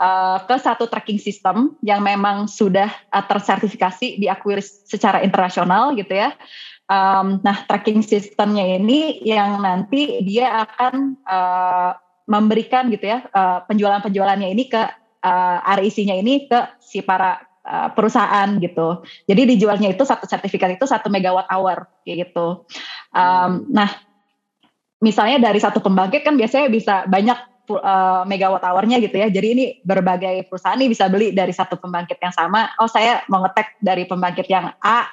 uh, 0.00 0.38
ke 0.44 0.56
satu 0.60 0.86
tracking 0.88 1.20
system 1.20 1.76
yang 1.80 2.04
memang 2.04 2.46
sudah 2.48 2.88
uh, 3.10 3.24
tersertifikasi 3.24 4.20
diakui 4.20 4.60
secara 4.62 5.24
internasional 5.24 5.96
gitu 5.96 6.12
ya. 6.12 6.36
Um, 6.86 7.42
nah 7.42 7.66
tracking 7.66 8.06
sistemnya 8.06 8.62
ini 8.78 9.18
yang 9.26 9.58
nanti 9.58 10.22
dia 10.22 10.62
akan 10.62 11.18
uh, 11.26 11.98
memberikan 12.30 12.86
gitu 12.94 13.10
ya 13.10 13.26
uh, 13.34 13.66
penjualan-penjualannya 13.66 14.54
ini 14.54 14.70
ke 14.70 14.82
uh, 15.26 15.58
RIC-nya 15.66 16.14
ini 16.22 16.46
ke 16.46 16.78
si 16.78 17.02
para 17.02 17.42
Eh, 17.66 17.90
perusahaan 17.98 18.46
gitu. 18.62 19.02
Jadi 19.26 19.42
dijualnya 19.42 19.90
itu 19.90 20.06
satu 20.06 20.22
sertifikat 20.22 20.78
itu 20.78 20.86
satu 20.86 21.10
megawatt 21.10 21.50
hour 21.50 21.90
kayak 22.06 22.30
gitu. 22.30 22.62
Um, 23.10 23.66
nah, 23.74 23.90
misalnya 25.02 25.50
dari 25.50 25.58
satu 25.58 25.82
pembangkit 25.82 26.22
kan 26.22 26.38
biasanya 26.38 26.70
bisa 26.70 27.02
banyak 27.10 27.34
uh, 27.74 28.22
megawatt 28.22 28.62
hournya 28.62 29.02
gitu 29.02 29.18
ya. 29.18 29.26
Jadi 29.34 29.48
ini 29.50 29.64
berbagai 29.82 30.46
perusahaan 30.46 30.78
nih 30.78 30.94
bisa 30.94 31.10
beli 31.10 31.34
dari 31.34 31.50
satu 31.50 31.74
pembangkit 31.74 32.22
yang 32.22 32.30
sama. 32.30 32.70
Oh 32.78 32.86
saya 32.86 33.26
mau 33.26 33.42
ngetek 33.42 33.82
dari 33.82 34.06
pembangkit 34.06 34.46
yang 34.46 34.70
A 34.78 35.10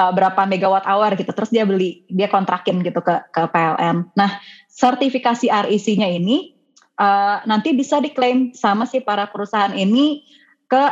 uh, 0.00 0.12
berapa 0.16 0.48
megawatt 0.48 0.88
hour 0.88 1.12
gitu. 1.20 1.28
Terus 1.36 1.52
dia 1.52 1.68
beli, 1.68 2.08
dia 2.08 2.32
kontrakin 2.32 2.80
gitu 2.80 3.04
ke 3.04 3.20
ke 3.28 3.42
PLN. 3.52 4.08
Nah, 4.16 4.40
sertifikasi 4.72 5.52
REC-nya 5.52 6.08
ini 6.08 6.56
uh, 6.96 7.44
nanti 7.44 7.76
bisa 7.76 8.00
diklaim 8.00 8.56
sama 8.56 8.88
si 8.88 9.04
para 9.04 9.28
perusahaan 9.28 9.76
ini 9.76 10.24
ke 10.64 10.84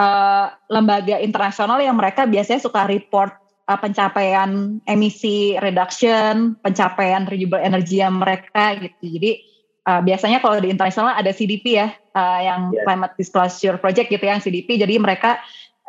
uh, 0.00 0.46
lembaga 0.72 1.20
internasional 1.20 1.76
yang 1.84 2.00
mereka 2.00 2.24
biasanya 2.24 2.64
suka 2.64 2.88
report 2.88 3.36
uh, 3.68 3.76
pencapaian 3.76 4.80
emisi 4.88 5.60
reduction, 5.60 6.56
pencapaian 6.64 7.28
renewable 7.28 7.60
energy 7.60 8.00
yang 8.00 8.16
mereka 8.16 8.80
gitu. 8.80 9.04
Jadi 9.20 9.30
uh, 9.88 10.00
biasanya 10.00 10.40
kalau 10.40 10.56
di 10.62 10.72
internasional 10.72 11.12
ada 11.12 11.30
CDP 11.34 11.80
ya, 11.80 11.88
uh, 12.16 12.40
yang 12.40 12.60
yeah. 12.72 12.84
Climate 12.86 13.14
Disclosure 13.18 13.76
Project 13.76 14.08
gitu 14.08 14.22
ya, 14.24 14.36
yang 14.36 14.42
CDP. 14.42 14.80
Jadi 14.80 14.94
mereka 14.96 15.40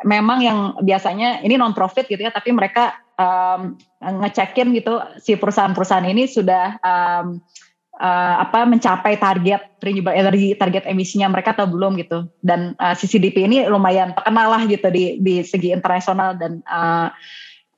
memang 0.04 0.44
yang 0.44 0.58
biasanya 0.84 1.40
ini 1.40 1.56
non 1.56 1.72
profit 1.72 2.04
gitu 2.04 2.20
ya, 2.20 2.34
tapi 2.34 2.52
mereka 2.52 2.98
um, 3.16 3.80
ngecekin 4.02 4.76
gitu 4.76 5.00
si 5.16 5.38
perusahaan-perusahaan 5.40 6.04
ini 6.04 6.28
sudah 6.28 6.76
um, 6.84 7.40
uh, 7.96 8.34
apa 8.44 8.68
mencapai 8.68 9.16
target 9.16 9.80
renewable 9.80 10.12
energy 10.12 10.52
target 10.52 10.84
emisinya 10.84 11.32
mereka 11.32 11.56
atau 11.56 11.64
belum 11.68 11.96
gitu. 11.96 12.28
Dan 12.44 12.76
uh, 12.76 12.92
CCDP 12.92 13.48
ini 13.48 13.64
lumayan 13.68 14.12
terkenal 14.12 14.52
lah 14.52 14.62
gitu 14.68 14.88
di 14.92 15.16
di 15.24 15.40
segi 15.40 15.72
internasional 15.72 16.36
dan 16.36 16.60
uh, 16.68 17.08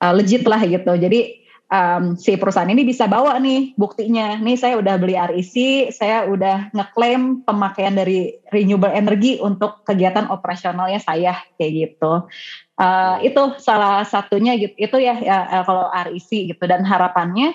uh, 0.02 0.12
legit 0.14 0.42
lah 0.42 0.62
gitu. 0.66 0.94
Jadi 0.98 1.47
um, 1.68 2.16
si 2.16 2.34
perusahaan 2.36 2.68
ini 2.68 2.84
bisa 2.84 3.06
bawa 3.06 3.36
nih 3.40 3.76
buktinya. 3.76 4.40
Nih 4.40 4.56
saya 4.56 4.80
udah 4.80 4.94
beli 4.96 5.14
REC 5.14 5.88
saya 5.94 6.26
udah 6.28 6.72
ngeklaim 6.72 7.44
pemakaian 7.44 7.94
dari 7.96 8.36
renewable 8.52 8.92
energy 8.92 9.38
untuk 9.40 9.84
kegiatan 9.84 10.28
operasionalnya 10.28 11.00
saya 11.00 11.36
kayak 11.56 11.72
gitu. 11.72 12.24
Uh, 12.78 13.18
itu 13.26 13.58
salah 13.58 14.06
satunya 14.06 14.54
gitu 14.54 14.74
itu 14.78 14.96
ya, 15.02 15.14
ya 15.18 15.62
kalau 15.64 15.88
REC 15.92 16.52
gitu. 16.52 16.64
Dan 16.64 16.84
harapannya 16.84 17.54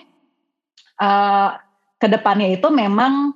uh, 1.02 1.58
ke 1.98 2.08
depannya 2.10 2.54
itu 2.54 2.68
memang 2.70 3.34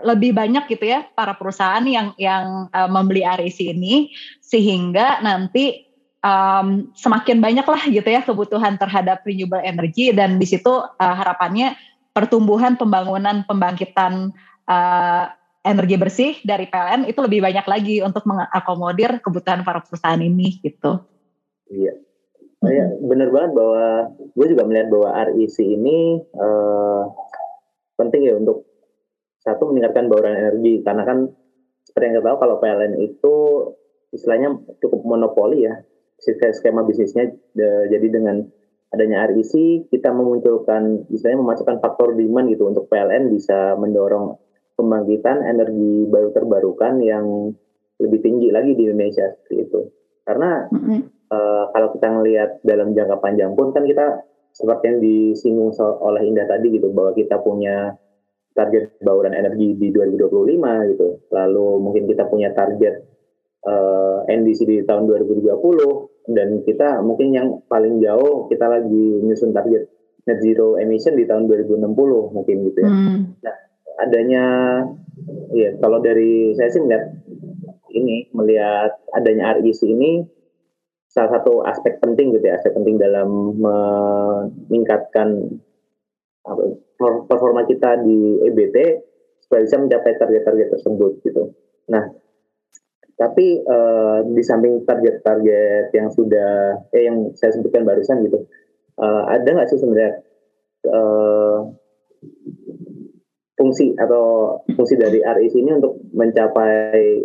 lebih 0.00 0.32
banyak 0.32 0.64
gitu 0.72 0.88
ya 0.88 1.04
para 1.12 1.36
perusahaan 1.36 1.84
yang 1.84 2.16
yang 2.16 2.72
uh, 2.72 2.88
membeli 2.88 3.20
REC 3.20 3.76
ini 3.76 4.08
sehingga 4.40 5.20
nanti 5.20 5.89
um, 6.24 6.88
semakin 6.96 7.40
banyak 7.40 7.66
lah 7.66 7.82
gitu 7.88 8.08
ya 8.08 8.20
kebutuhan 8.24 8.76
terhadap 8.76 9.24
renewable 9.24 9.60
energy 9.60 10.12
dan 10.12 10.36
di 10.36 10.46
situ 10.46 10.70
uh, 10.70 11.14
harapannya 11.16 11.76
pertumbuhan 12.12 12.76
pembangunan 12.76 13.44
pembangkitan 13.46 14.32
uh, 14.68 15.24
energi 15.60 15.96
bersih 16.00 16.32
dari 16.40 16.64
PLN 16.68 17.04
itu 17.04 17.20
lebih 17.20 17.44
banyak 17.44 17.66
lagi 17.68 17.96
untuk 18.00 18.24
mengakomodir 18.24 19.20
kebutuhan 19.20 19.60
para 19.60 19.84
perusahaan 19.84 20.20
ini 20.20 20.56
gitu. 20.64 21.04
Iya, 21.70 21.94
ya, 22.64 22.86
benar 23.04 23.28
banget 23.30 23.52
bahwa 23.54 23.84
gue 24.34 24.46
juga 24.56 24.64
melihat 24.66 24.88
bahwa 24.88 25.08
REC 25.30 25.56
ini 25.60 26.18
uh, 26.34 27.04
penting 28.00 28.26
ya 28.26 28.34
untuk 28.40 28.64
satu 29.44 29.68
meningkatkan 29.70 30.08
bauran 30.08 30.34
energi. 30.34 30.80
Karena 30.80 31.04
kan 31.04 31.28
seperti 31.84 32.04
yang 32.08 32.14
kita 32.18 32.26
tahu 32.26 32.38
kalau 32.40 32.56
PLN 32.58 32.94
itu 32.98 33.34
istilahnya 34.10 34.58
cukup 34.82 35.06
monopoli 35.06 35.68
ya 35.68 35.78
skema 36.20 36.84
bisnisnya 36.84 37.32
jadi 37.88 38.06
dengan 38.12 38.44
adanya 38.90 39.30
REC 39.30 39.86
kita 39.88 40.10
memunculkan 40.10 41.06
istilahnya 41.08 41.40
memasukkan 41.46 41.78
faktor 41.78 42.18
demand 42.18 42.50
gitu 42.50 42.66
untuk 42.66 42.90
PLN 42.90 43.30
bisa 43.30 43.78
mendorong 43.78 44.34
pembangkitan 44.74 45.46
energi 45.46 46.10
baru 46.10 46.34
terbarukan 46.34 46.98
yang 47.04 47.54
lebih 48.00 48.18
tinggi 48.24 48.48
lagi 48.50 48.74
di 48.74 48.88
Indonesia 48.88 49.28
seperti 49.30 49.56
itu. 49.68 49.80
Karena 50.24 50.66
mm-hmm. 50.72 51.00
uh, 51.30 51.64
kalau 51.70 51.88
kita 51.94 52.08
melihat 52.16 52.50
dalam 52.64 52.96
jangka 52.96 53.16
panjang 53.20 53.52
pun 53.52 53.70
kan 53.70 53.84
kita 53.84 54.24
seperti 54.50 54.84
yang 54.90 54.98
disinggung 54.98 55.70
oleh 55.78 56.22
Indah 56.26 56.50
tadi 56.50 56.74
gitu 56.74 56.90
bahwa 56.90 57.14
kita 57.14 57.38
punya 57.38 57.94
target 58.56 58.98
bauran 58.98 59.36
energi 59.36 59.78
di 59.78 59.94
2025 59.94 60.90
gitu. 60.96 61.08
Lalu 61.30 61.66
mungkin 61.78 62.10
kita 62.10 62.26
punya 62.26 62.50
target 62.50 63.06
uh, 63.68 64.26
eh, 64.26 64.34
NDC 64.34 64.66
di 64.66 64.76
tahun 64.82 65.06
2030 65.06 66.09
dan 66.34 66.62
kita 66.62 67.02
mungkin 67.02 67.34
yang 67.34 67.48
paling 67.66 67.98
jauh 67.98 68.46
kita 68.46 68.66
lagi 68.66 69.06
nyusun 69.24 69.50
target 69.50 69.90
net 70.28 70.38
zero 70.44 70.76
emission 70.76 71.16
di 71.16 71.24
tahun 71.24 71.48
2060 71.48 72.36
mungkin 72.36 72.56
gitu 72.70 72.78
ya. 72.78 72.90
Mm. 72.90 73.18
Nah, 73.40 73.56
adanya 74.00 74.44
ya 75.52 75.70
kalau 75.80 76.00
dari 76.00 76.56
saya 76.56 76.72
sih 76.72 76.80
melihat 76.80 77.04
ini 77.90 78.30
melihat 78.32 78.96
adanya 79.12 79.58
RIC 79.58 79.80
ini 79.84 80.24
salah 81.10 81.40
satu 81.40 81.66
aspek 81.66 81.98
penting 81.98 82.38
gitu 82.38 82.46
ya 82.46 82.56
aspek 82.56 82.70
penting 82.70 83.02
dalam 83.02 83.58
meningkatkan 83.58 85.58
performa 87.26 87.66
kita 87.66 88.00
di 88.06 88.46
EBT 88.46 88.76
supaya 89.44 89.66
bisa 89.66 89.76
mencapai 89.82 90.14
target-target 90.14 90.68
tersebut 90.78 91.12
gitu. 91.26 91.50
Nah, 91.90 92.06
tapi 93.20 93.60
uh, 93.68 94.24
di 94.24 94.40
samping 94.40 94.80
target-target 94.88 95.92
yang 95.92 96.08
sudah 96.08 96.80
eh 96.88 97.04
yang 97.04 97.36
saya 97.36 97.52
sebutkan 97.52 97.84
barusan 97.84 98.24
gitu, 98.24 98.48
uh, 98.96 99.28
ada 99.28 99.44
nggak 99.44 99.68
sih 99.68 99.76
sebenarnya 99.76 100.24
uh, 100.88 101.68
fungsi 103.60 103.92
atau 104.00 104.56
fungsi 104.72 104.96
dari 104.96 105.20
RIC 105.20 105.52
ini 105.52 105.76
untuk 105.76 106.00
mencapai 106.16 107.20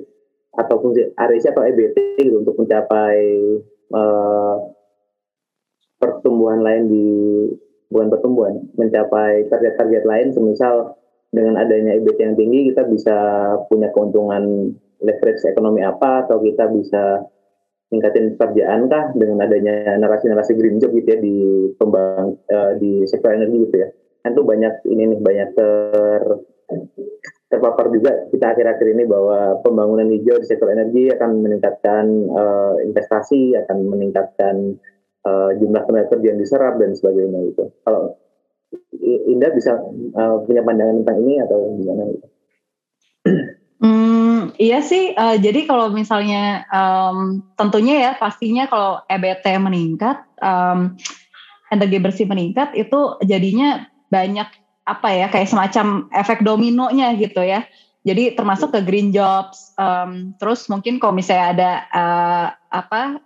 atau 0.51 0.75
fungsi 0.84 1.15
RIC 1.15 1.55
atau 1.55 1.63
EBT 1.63 1.95
gitu, 2.19 2.43
untuk 2.43 2.60
mencapai 2.60 3.15
uh, 3.95 4.55
pertumbuhan 5.95 6.60
lain 6.60 6.91
di 6.91 7.08
bukan 7.88 8.12
pertumbuhan 8.12 8.67
mencapai 8.75 9.47
target-target 9.47 10.03
lain 10.03 10.36
semisal 10.36 10.99
dengan 11.36 11.60
adanya 11.60 11.91
EBT 12.00 12.19
yang 12.24 12.36
tinggi 12.39 12.71
kita 12.71 12.88
bisa 12.88 13.17
punya 13.67 13.91
keuntungan 13.91 14.71
leverage 15.04 15.43
ekonomi 15.43 15.84
apa 15.84 16.24
atau 16.24 16.39
kita 16.39 16.71
bisa 16.71 17.28
tingkatin 17.91 18.39
pekerjaan 18.39 18.88
kah 18.88 19.12
dengan 19.13 19.43
adanya 19.43 20.00
narasi-narasi 20.00 20.56
green 20.56 20.80
job 20.80 20.95
gitu 20.95 21.06
ya 21.12 21.19
di 21.19 21.38
pembang 21.76 22.39
uh, 22.50 22.71
di 22.80 23.04
sektor 23.06 23.36
energi 23.36 23.67
gitu 23.67 23.76
ya 23.84 23.89
kan 24.26 24.34
tuh 24.34 24.41
banyak 24.48 24.74
ini 24.89 25.13
nih 25.13 25.19
banyak 25.21 25.50
ter 25.54 26.21
terpapar 27.45 27.93
juga 27.93 28.26
kita 28.34 28.58
akhir-akhir 28.58 28.88
ini 28.98 29.04
bahwa 29.06 29.62
pembangunan 29.62 30.10
hijau 30.10 30.41
di 30.41 30.48
sektor 30.50 30.74
energi 30.74 31.13
akan 31.13 31.45
meningkatkan 31.45 32.06
uh, 32.34 32.76
investasi, 32.82 33.54
akan 33.54 33.78
meningkatkan 33.86 34.82
uh, 35.24 35.54
jumlah 35.56 35.86
tenaga 35.86 36.17
kerja 36.17 36.34
yang 36.34 36.41
diserap 36.41 36.82
dan 36.82 36.98
sebagainya 36.98 37.39
itu. 37.54 37.63
Kalau 37.86 38.17
Indah 39.29 39.51
bisa 39.51 39.75
uh, 40.15 40.38
punya 40.45 40.61
pandangan 40.63 41.03
tentang 41.03 41.17
ini 41.25 41.33
atau 41.43 41.57
gimana? 41.75 42.03
Gitu? 42.09 42.27
Hmm, 43.83 44.55
iya 44.55 44.79
sih. 44.79 45.11
Uh, 45.13 45.35
jadi 45.38 45.67
kalau 45.67 45.91
misalnya 45.91 46.63
um, 46.71 47.43
tentunya 47.59 48.09
ya 48.09 48.11
pastinya 48.15 48.65
kalau 48.71 49.03
EBT 49.11 49.45
meningkat, 49.59 50.23
um, 50.39 50.95
energi 51.69 51.97
bersih 51.99 52.25
meningkat 52.29 52.71
itu 52.77 53.19
jadinya 53.25 53.89
banyak 54.07 54.47
apa 54.85 55.09
ya 55.11 55.27
kayak 55.33 55.49
semacam 55.49 56.07
efek 56.13 56.45
dominonya 56.45 57.17
gitu 57.17 57.41
ya. 57.41 57.65
Jadi 58.05 58.38
termasuk 58.38 58.69
ke 58.69 58.85
green 58.85 59.09
jobs, 59.09 59.73
um, 59.81 60.38
terus 60.38 60.69
mungkin 60.69 61.01
kalau 61.01 61.17
misalnya 61.17 61.47
ada 61.57 61.71
uh, 61.89 62.47
apa, 62.69 63.17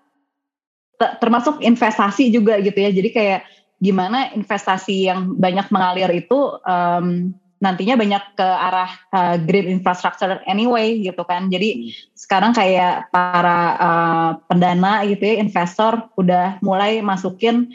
termasuk 1.20 1.60
investasi 1.60 2.32
juga 2.32 2.64
gitu 2.64 2.80
ya. 2.80 2.92
Jadi 2.96 3.10
kayak 3.12 3.40
gimana 3.80 4.36
investasi 4.36 5.08
yang 5.08 5.40
banyak 5.40 5.72
mengalir 5.72 6.12
itu 6.12 6.60
um, 6.68 7.32
nantinya 7.60 8.00
banyak 8.00 8.24
ke 8.40 8.48
arah 8.48 8.92
uh, 9.12 9.36
green 9.36 9.68
infrastructure 9.68 10.40
anyway 10.48 11.00
gitu 11.00 11.24
kan. 11.28 11.52
Jadi 11.52 11.70
hmm. 11.76 12.16
sekarang 12.16 12.52
kayak 12.56 13.12
para 13.12 13.60
uh, 13.76 14.32
pendana 14.48 15.04
gitu 15.04 15.24
ya, 15.24 15.36
investor 15.44 16.08
udah 16.16 16.60
mulai 16.64 17.04
masukin 17.04 17.72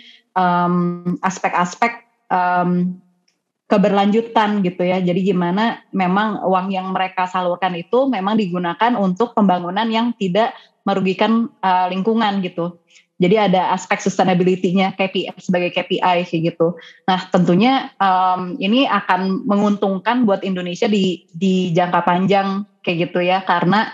aspek-aspek 1.22 2.10
um, 2.26 2.98
keberlanjutan 3.70 4.66
gitu 4.66 4.82
ya. 4.82 4.98
Jadi 4.98 5.30
gimana 5.30 5.78
memang 5.94 6.42
uang 6.42 6.74
yang 6.74 6.90
mereka 6.90 7.30
salurkan 7.30 7.78
itu 7.78 8.10
memang 8.10 8.34
digunakan 8.34 8.98
untuk 8.98 9.30
pembangunan 9.38 9.86
yang 9.86 10.10
tidak 10.18 10.50
merugikan 10.82 11.48
uh, 11.62 11.86
lingkungan 11.86 12.42
gitu. 12.42 12.82
Jadi 13.24 13.40
ada 13.40 13.72
aspek 13.72 14.04
sustainability-nya 14.04 14.92
KPI 15.00 15.32
sebagai 15.40 15.72
KPI 15.72 16.28
kayak 16.28 16.42
gitu. 16.52 16.76
Nah 17.08 17.24
tentunya 17.32 17.88
um, 17.96 18.60
ini 18.60 18.84
akan 18.84 19.48
menguntungkan 19.48 20.28
buat 20.28 20.44
Indonesia 20.44 20.84
di 20.84 21.24
di 21.32 21.72
jangka 21.72 22.04
panjang 22.04 22.68
kayak 22.84 23.08
gitu 23.08 23.24
ya 23.24 23.40
karena 23.48 23.88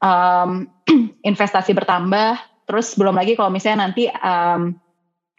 um, 0.00 0.64
investasi 1.28 1.76
bertambah. 1.76 2.40
Terus 2.64 2.96
belum 2.96 3.20
lagi 3.20 3.36
kalau 3.36 3.52
misalnya 3.52 3.84
nanti 3.84 4.08
um, 4.08 4.72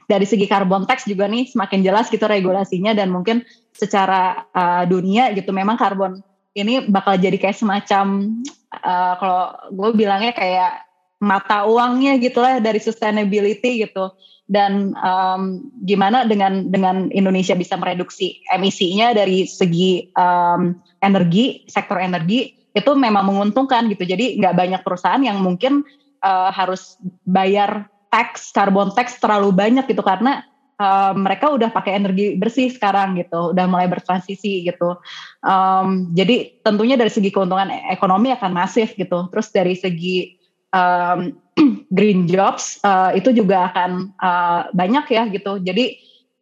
dari 0.06 0.30
segi 0.30 0.46
carbon 0.46 0.86
tax 0.86 1.10
juga 1.10 1.26
nih 1.26 1.50
semakin 1.50 1.82
jelas 1.82 2.14
gitu 2.14 2.30
regulasinya 2.30 2.94
dan 2.94 3.10
mungkin 3.10 3.42
secara 3.74 4.46
uh, 4.54 4.84
dunia 4.86 5.34
gitu 5.34 5.56
memang 5.56 5.80
karbon 5.80 6.20
ini 6.52 6.92
bakal 6.92 7.16
jadi 7.16 7.40
kayak 7.40 7.56
semacam 7.56 8.36
uh, 8.84 9.14
kalau 9.16 9.44
gue 9.72 9.90
bilangnya 10.04 10.36
kayak 10.36 10.91
mata 11.22 11.70
uangnya 11.70 12.18
gitulah 12.18 12.58
dari 12.58 12.82
sustainability 12.82 13.86
gitu 13.86 14.10
dan 14.50 14.98
um, 15.00 15.64
gimana 15.86 16.26
dengan 16.26 16.68
dengan 16.74 17.08
Indonesia 17.14 17.54
bisa 17.54 17.78
mereduksi 17.78 18.42
emisinya 18.50 19.14
dari 19.14 19.46
segi 19.46 20.10
um, 20.18 20.76
energi 21.00 21.64
sektor 21.70 22.02
energi 22.02 22.58
itu 22.74 22.92
memang 22.98 23.30
menguntungkan 23.30 23.88
gitu 23.94 24.04
jadi 24.04 24.42
nggak 24.42 24.58
banyak 24.58 24.82
perusahaan 24.82 25.22
yang 25.22 25.40
mungkin 25.40 25.86
uh, 26.26 26.50
harus 26.50 26.98
bayar 27.24 27.86
tax 28.10 28.50
carbon 28.50 28.92
tax 28.92 29.22
terlalu 29.22 29.54
banyak 29.54 29.86
gitu 29.88 30.02
karena 30.02 30.44
uh, 30.82 31.14
mereka 31.14 31.54
udah 31.54 31.70
pakai 31.70 32.02
energi 32.02 32.36
bersih 32.36 32.74
sekarang 32.74 33.14
gitu, 33.22 33.54
udah 33.54 33.66
mulai 33.70 33.86
bertransisi 33.86 34.66
gitu. 34.66 34.98
Um, 35.46 36.12
jadi 36.18 36.58
tentunya 36.66 36.98
dari 36.98 37.14
segi 37.14 37.30
keuntungan 37.30 37.70
ekonomi 37.94 38.34
akan 38.34 38.52
masif 38.52 38.98
gitu. 38.98 39.30
Terus 39.30 39.48
dari 39.54 39.78
segi 39.78 40.41
um, 40.72 41.36
green 41.98 42.26
jobs 42.28 42.80
uh, 42.84 43.12
itu 43.16 43.32
juga 43.36 43.72
akan 43.72 44.16
uh, 44.18 44.62
banyak 44.72 45.06
ya 45.12 45.24
gitu. 45.30 45.60
Jadi 45.62 46.00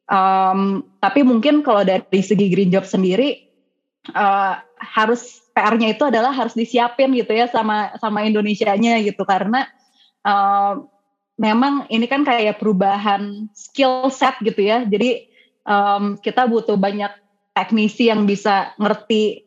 um, 0.09 0.85
tapi 1.01 1.25
mungkin 1.25 1.61
kalau 1.65 1.83
dari 1.83 2.21
segi 2.21 2.49
green 2.49 2.71
job 2.73 2.85
sendiri 2.85 3.49
uh, 4.13 4.61
harus 4.79 5.43
PR-nya 5.51 5.91
itu 5.91 6.07
adalah 6.07 6.31
harus 6.31 6.55
disiapin 6.55 7.11
gitu 7.11 7.35
ya 7.35 7.51
sama 7.51 7.91
sama 7.99 8.23
Indonesia-nya 8.23 9.03
gitu 9.03 9.27
karena 9.27 9.67
uh, 10.23 10.79
memang 11.35 11.87
ini 11.91 12.07
kan 12.07 12.23
kayak 12.23 12.59
perubahan 12.59 13.51
skill 13.51 14.07
set 14.11 14.39
gitu 14.43 14.59
ya. 14.63 14.87
Jadi 14.87 15.27
um, 15.67 16.15
kita 16.19 16.47
butuh 16.47 16.79
banyak 16.79 17.11
teknisi 17.55 18.07
yang 18.07 18.23
bisa 18.23 18.71
ngerti 18.79 19.43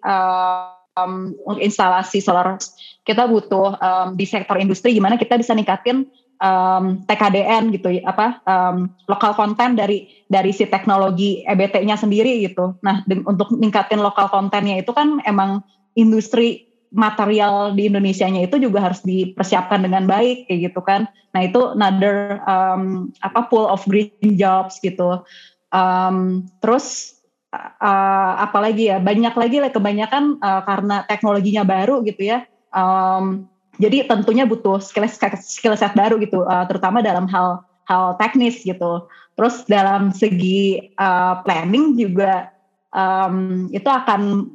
um, 0.96 1.36
instalasi 1.58 2.20
solar. 2.20 2.58
Kita 3.02 3.26
butuh 3.26 3.78
um, 3.78 4.08
di 4.14 4.28
sektor 4.28 4.58
industri 4.58 4.94
gimana 4.94 5.18
kita 5.18 5.34
bisa 5.38 5.56
ningkatin 5.56 6.06
um, 6.42 7.02
TKDN 7.06 7.70
gitu 7.74 7.88
apa 8.02 8.42
um, 8.44 8.90
lokal 9.06 9.32
konten 9.38 9.78
dari 9.78 10.10
dari 10.26 10.50
si 10.50 10.66
teknologi 10.66 11.46
EBT-nya 11.46 11.94
sendiri 11.94 12.42
gitu. 12.42 12.76
Nah, 12.82 13.06
untuk 13.26 13.54
meningkatin 13.54 14.02
lokal 14.02 14.28
kontennya 14.28 14.82
itu 14.82 14.90
kan 14.90 15.22
emang 15.24 15.62
industri 15.94 16.72
material 16.92 17.72
di 17.72 17.88
Indonesia-nya 17.88 18.44
itu 18.44 18.60
juga 18.60 18.84
harus 18.84 19.00
dipersiapkan 19.00 19.80
dengan 19.80 20.04
baik 20.04 20.44
kayak 20.46 20.60
gitu 20.72 20.80
kan. 20.84 21.08
Nah, 21.32 21.40
itu 21.48 21.72
another 21.72 22.44
um, 22.44 23.08
apa 23.24 23.48
pool 23.48 23.64
of 23.64 23.80
green 23.88 24.12
jobs 24.36 24.76
gitu. 24.84 25.24
Um, 25.72 26.44
terus 26.60 27.11
uh, 27.52 28.32
apalagi 28.40 28.88
ya 28.88 28.98
banyak 28.98 29.34
lagi 29.36 29.56
lah 29.60 29.70
kebanyakan 29.70 30.40
uh, 30.40 30.64
karena 30.64 31.04
teknologinya 31.06 31.62
baru 31.62 32.00
gitu 32.02 32.32
ya. 32.32 32.48
Um, 32.72 33.46
jadi 33.80 34.04
tentunya 34.08 34.44
butuh 34.44 34.80
skill 34.80 35.08
skill 35.40 35.76
set 35.76 35.96
baru 35.96 36.20
gitu, 36.20 36.44
uh, 36.44 36.64
terutama 36.68 37.00
dalam 37.00 37.28
hal 37.28 37.64
hal 37.88 38.16
teknis 38.16 38.64
gitu. 38.64 39.08
Terus 39.32 39.64
dalam 39.64 40.12
segi 40.12 40.92
uh, 41.00 41.40
planning 41.40 41.96
juga 41.96 42.52
um, 42.92 43.68
itu 43.72 43.88
akan 43.88 44.48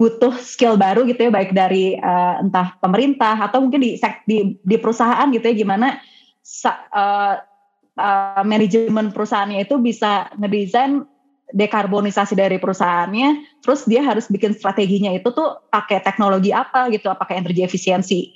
butuh 0.00 0.34
skill 0.40 0.80
baru 0.80 1.04
gitu 1.04 1.28
ya, 1.28 1.30
baik 1.30 1.52
dari 1.52 2.00
uh, 2.00 2.40
entah 2.40 2.74
pemerintah 2.80 3.36
atau 3.38 3.60
mungkin 3.60 3.84
di 3.84 4.00
di, 4.24 4.56
di 4.58 4.76
perusahaan 4.80 5.28
gitu 5.30 5.52
ya, 5.52 5.54
gimana 5.54 6.00
uh, 6.90 7.34
uh, 8.00 8.42
manajemen 8.42 9.12
perusahaannya 9.12 9.68
itu 9.68 9.76
bisa 9.78 10.32
ngedesain 10.40 11.06
dekarbonisasi 11.52 12.34
dari 12.34 12.56
perusahaannya, 12.56 13.60
terus 13.60 13.84
dia 13.84 14.00
harus 14.02 14.26
bikin 14.26 14.56
strateginya 14.56 15.12
itu 15.12 15.28
tuh 15.30 15.60
pakai 15.68 16.00
teknologi 16.00 16.50
apa 16.50 16.88
gitu, 16.90 17.12
apakah 17.12 17.36
energi 17.36 17.62
efisiensi 17.62 18.32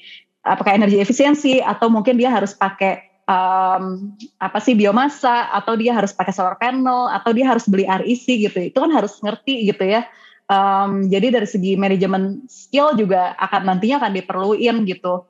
apakah 0.47 0.79
energi 0.79 1.03
efisiensi 1.03 1.59
atau 1.59 1.91
mungkin 1.91 2.15
dia 2.15 2.31
harus 2.31 2.55
pakai 2.55 3.03
um, 3.27 4.15
apa 4.39 4.59
sih 4.63 4.79
biomasa 4.79 5.51
atau 5.51 5.75
dia 5.75 5.93
harus 5.93 6.15
pakai 6.15 6.31
solar 6.31 6.55
panel 6.57 7.11
atau 7.11 7.35
dia 7.35 7.51
harus 7.51 7.67
beli 7.67 7.85
REC 7.85 8.25
gitu. 8.47 8.59
Itu 8.71 8.79
kan 8.79 8.95
harus 8.95 9.19
ngerti 9.19 9.67
gitu 9.67 9.83
ya. 9.83 10.07
Um, 10.47 11.11
jadi 11.11 11.35
dari 11.35 11.49
segi 11.51 11.75
manajemen 11.75 12.47
skill 12.47 12.95
juga 12.95 13.35
akan 13.43 13.67
nantinya 13.67 14.07
akan 14.07 14.13
diperluin 14.15 14.87
gitu. 14.87 15.27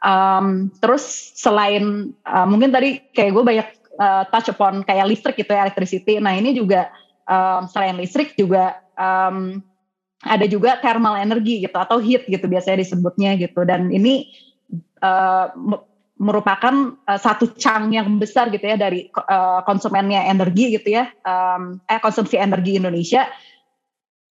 Um, 0.00 0.72
terus 0.80 1.04
selain 1.36 2.16
uh, 2.24 2.48
mungkin 2.48 2.72
tadi 2.72 3.04
kayak 3.12 3.30
gue 3.36 3.44
banyak 3.44 3.68
uh, 4.00 4.24
touch 4.32 4.52
upon 4.52 4.80
kayak 4.84 5.12
listrik 5.12 5.36
gitu 5.36 5.52
ya 5.52 5.68
electricity. 5.68 6.16
Nah 6.16 6.32
ini 6.32 6.56
juga 6.56 6.88
um, 7.28 7.68
selain 7.68 7.96
listrik 7.96 8.36
juga 8.38 8.80
um, 8.96 9.60
ada 10.24 10.48
juga 10.48 10.80
thermal 10.80 11.20
energy 11.20 11.60
gitu 11.60 11.76
atau 11.76 12.00
heat 12.00 12.24
gitu 12.24 12.48
biasanya 12.48 12.80
disebutnya 12.80 13.36
gitu. 13.36 13.60
Dan 13.68 13.92
ini 13.92 14.32
uh, 15.04 15.52
merupakan 16.16 16.96
uh, 17.04 17.20
satu 17.20 17.52
cang 17.58 17.92
yang 17.92 18.08
besar 18.16 18.48
gitu 18.48 18.64
ya 18.64 18.80
dari 18.80 19.12
uh, 19.12 19.60
konsumennya 19.68 20.24
energi 20.24 20.80
gitu 20.80 20.96
ya. 20.96 21.12
Um, 21.26 21.82
eh 21.84 22.00
konsumsi 22.00 22.40
energi 22.40 22.80
Indonesia. 22.80 23.28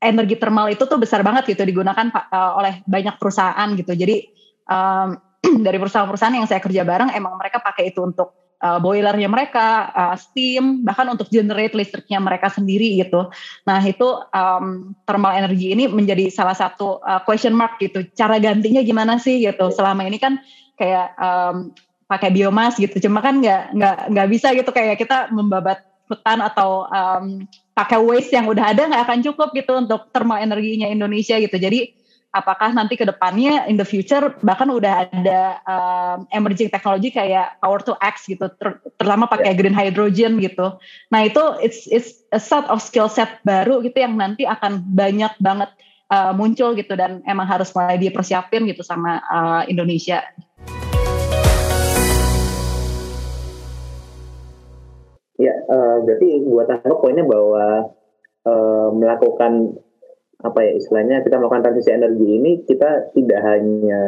Energi 0.03 0.35
thermal 0.35 0.67
itu 0.67 0.83
tuh 0.83 0.99
besar 0.99 1.23
banget 1.23 1.55
gitu 1.55 1.63
digunakan 1.63 2.11
uh, 2.11 2.59
oleh 2.59 2.83
banyak 2.83 3.15
perusahaan 3.21 3.69
gitu. 3.77 3.95
Jadi 3.95 4.27
um, 4.67 5.15
dari 5.65 5.77
perusahaan-perusahaan 5.79 6.35
yang 6.35 6.47
saya 6.49 6.59
kerja 6.59 6.83
bareng 6.83 7.13
emang 7.15 7.39
mereka 7.39 7.63
pakai 7.63 7.93
itu 7.93 8.03
untuk 8.03 8.42
uh, 8.63 8.79
boilernya 8.79 9.27
mereka, 9.27 9.91
uh, 9.91 10.15
steam, 10.15 10.87
bahkan 10.87 11.11
untuk 11.11 11.27
generate 11.27 11.75
listriknya 11.75 12.23
mereka 12.23 12.47
sendiri 12.47 13.03
gitu. 13.03 13.27
Nah 13.67 13.83
itu 13.83 14.07
um, 14.31 14.95
thermal 15.03 15.35
energy 15.35 15.75
ini 15.75 15.91
menjadi 15.91 16.31
salah 16.31 16.55
satu 16.55 17.03
uh, 17.03 17.19
question 17.27 17.51
mark 17.51 17.75
gitu. 17.83 18.07
Cara 18.15 18.39
gantinya 18.39 18.79
gimana 18.79 19.19
sih 19.19 19.43
gitu? 19.43 19.67
Selama 19.75 20.07
ini 20.07 20.15
kan 20.17 20.39
kayak 20.79 21.13
um, 21.19 21.75
pakai 22.07 22.29
biomas 22.29 22.77
gitu 22.77 23.09
cuma 23.09 23.25
kan 23.25 23.41
nggak 23.41 23.73
nggak 23.73 23.97
nggak 24.13 24.27
bisa 24.29 24.53
gitu 24.53 24.69
kayak 24.69 25.01
kita 25.01 25.33
membabat 25.33 25.81
hutan 26.05 26.45
atau 26.45 26.85
um, 26.91 27.47
pakai 27.73 27.97
waste 27.97 28.35
yang 28.35 28.45
udah 28.45 28.75
ada 28.75 28.85
nggak 28.85 29.03
akan 29.09 29.19
cukup 29.25 29.49
gitu 29.55 29.73
untuk 29.73 30.11
thermal 30.13 30.37
energinya 30.37 30.85
Indonesia 30.85 31.39
gitu 31.41 31.57
jadi 31.57 31.89
apakah 32.33 32.73
nanti 32.73 32.97
ke 32.97 33.05
depannya 33.05 33.69
in 33.69 33.77
the 33.77 33.85
future 33.85 34.33
bahkan 34.41 34.67
udah 34.73 35.05
ada 35.07 35.61
um, 35.69 36.25
emerging 36.33 36.67
technology 36.73 37.13
kayak 37.13 37.55
power 37.61 37.77
to 37.79 37.93
X 38.01 38.25
gitu 38.25 38.49
ter 38.57 38.81
terutama 38.97 39.29
pakai 39.29 39.53
yeah. 39.53 39.57
green 39.57 39.77
hydrogen 39.77 40.41
gitu 40.41 40.73
nah 41.13 41.21
itu 41.21 41.41
it's 41.61 41.85
it's 41.93 42.25
a 42.33 42.41
set 42.41 42.65
of 42.73 42.81
skill 42.81 43.07
set 43.07 43.37
baru 43.45 43.85
gitu 43.85 44.01
yang 44.01 44.17
nanti 44.17 44.49
akan 44.49 44.81
banyak 44.81 45.31
banget 45.37 45.69
uh, 46.13 46.33
muncul 46.33 46.77
gitu 46.77 46.93
dan 46.93 47.25
emang 47.25 47.49
harus 47.49 47.73
mulai 47.73 47.97
dipersiapin 47.97 48.69
gitu 48.69 48.85
sama 48.85 49.21
uh, 49.25 49.61
Indonesia. 49.65 50.21
Ya, 55.41 55.53
uh, 55.65 56.05
berarti 56.05 56.45
buat 56.45 56.69
tangkap 56.69 56.97
poinnya 57.01 57.25
bahwa 57.25 57.89
uh, 58.45 58.87
melakukan 58.93 59.81
apa 60.43 60.59
ya 60.59 60.71
istilahnya 60.75 61.23
kita 61.23 61.39
melakukan 61.39 61.63
transisi 61.63 61.89
energi 61.95 62.27
ini 62.27 62.51
kita 62.67 63.15
tidak 63.15 63.39
hanya 63.47 64.03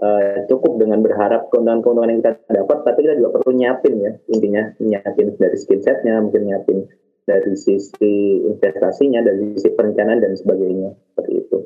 uh, 0.00 0.36
cukup 0.48 0.80
dengan 0.80 1.00
berharap 1.00 1.48
keuntungan-keuntungan 1.48 2.12
yang 2.12 2.20
kita 2.20 2.32
dapat, 2.52 2.78
tapi 2.84 2.98
kita 3.08 3.14
juga 3.16 3.40
perlu 3.40 3.52
nyiapin 3.56 3.94
ya 4.00 4.12
intinya 4.32 4.62
nyiapin 4.80 5.32
dari 5.36 5.56
skill 5.56 5.80
setnya, 5.80 6.20
mungkin 6.20 6.48
nyiapin 6.48 6.84
dari 7.26 7.52
sisi 7.58 8.44
investasinya, 8.46 9.24
dari 9.24 9.56
sisi 9.56 9.74
perencanaan 9.74 10.22
dan 10.22 10.32
sebagainya 10.38 10.94
seperti 11.12 11.32
itu. 11.40 11.58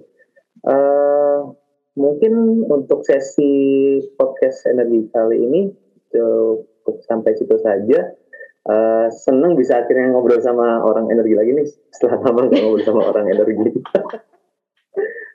Uh, 0.64 1.52
mungkin 1.98 2.64
untuk 2.68 3.04
sesi 3.04 3.52
podcast 4.16 4.64
energi 4.70 5.10
kali 5.12 5.36
ini 5.36 5.60
cukup 6.14 7.02
sampai 7.04 7.36
situ 7.36 7.58
saja. 7.60 8.16
Uh, 8.60 9.08
seneng 9.08 9.56
bisa 9.56 9.80
akhirnya 9.80 10.12
ngobrol 10.12 10.36
sama 10.44 10.84
orang 10.84 11.08
energi 11.08 11.32
lagi 11.32 11.56
nih 11.56 11.64
setelah 11.96 12.28
lama 12.28 12.44
nggak 12.44 12.60
ngobrol 12.60 12.84
sama 12.84 13.02
orang 13.08 13.26
energi. 13.32 13.72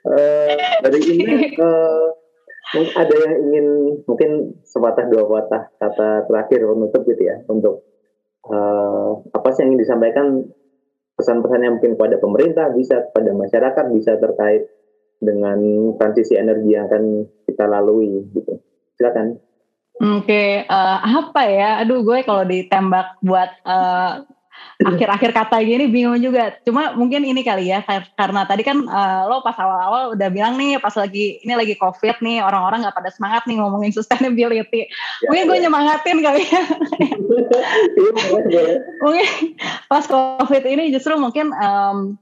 uh, 0.06 0.54
dari 0.86 1.00
ini 1.10 1.34
uh, 1.66 2.14
ada 2.94 3.14
yang 3.26 3.34
ingin 3.50 3.66
mungkin 4.06 4.62
sepatah 4.62 5.10
dua 5.10 5.26
patah 5.26 5.74
kata 5.74 6.30
terakhir 6.30 6.70
menutup 6.70 7.02
gitu 7.02 7.22
ya 7.26 7.42
untuk 7.50 7.82
uh, 8.46 9.18
apa 9.34 9.48
sih 9.54 9.66
yang 9.66 9.74
ingin 9.74 9.82
disampaikan? 9.82 10.26
Pesan-pesan 11.16 11.64
yang 11.64 11.80
mungkin 11.80 11.96
kepada 11.96 12.20
pemerintah 12.20 12.68
bisa 12.76 13.08
kepada 13.08 13.32
masyarakat 13.32 13.84
bisa 13.88 14.20
terkait 14.20 14.68
dengan 15.16 15.56
transisi 15.96 16.36
energi 16.36 16.76
yang 16.76 16.92
akan 16.92 17.24
kita 17.48 17.64
lalui 17.64 18.20
gitu. 18.36 18.60
Silakan 19.00 19.40
Oke, 19.96 20.28
okay, 20.28 20.48
uh, 20.68 21.00
eh, 21.00 21.16
apa 21.24 21.42
ya? 21.48 21.70
Aduh, 21.80 22.04
gue 22.04 22.20
kalau 22.20 22.44
ditembak 22.44 23.16
buat 23.24 23.48
uh, 23.64 24.28
akhir-akhir 24.76 25.32
kata 25.32 25.56
gini 25.64 25.88
bingung 25.88 26.20
juga. 26.20 26.52
Cuma 26.68 26.92
mungkin 26.92 27.24
ini 27.24 27.40
kali 27.40 27.72
ya, 27.72 27.80
karena 28.12 28.44
tadi 28.44 28.60
kan 28.60 28.84
uh, 28.84 29.24
lo 29.24 29.40
pas 29.40 29.56
awal-awal 29.56 30.12
udah 30.12 30.28
bilang 30.28 30.60
nih, 30.60 30.76
pas 30.76 30.92
lagi 30.92 31.40
ini 31.40 31.56
lagi 31.56 31.80
covid 31.80 32.20
nih, 32.20 32.44
orang-orang 32.44 32.84
nggak 32.84 32.92
pada 32.92 33.08
semangat 33.08 33.48
nih 33.48 33.56
ngomongin 33.56 33.88
sustainability. 33.88 34.84
Ya, 34.84 35.28
mungkin 35.32 35.44
gue 35.48 35.56
ya. 35.56 35.62
nyemangatin 35.64 36.18
kali 36.20 36.42
ya. 36.44 36.62
Iya, 38.46 38.84
mungkin 39.00 39.26
pas 39.88 40.04
covid 40.04 40.62
ini 40.68 40.92
justru 40.92 41.16
mungkin 41.16 41.56
um, 41.56 42.20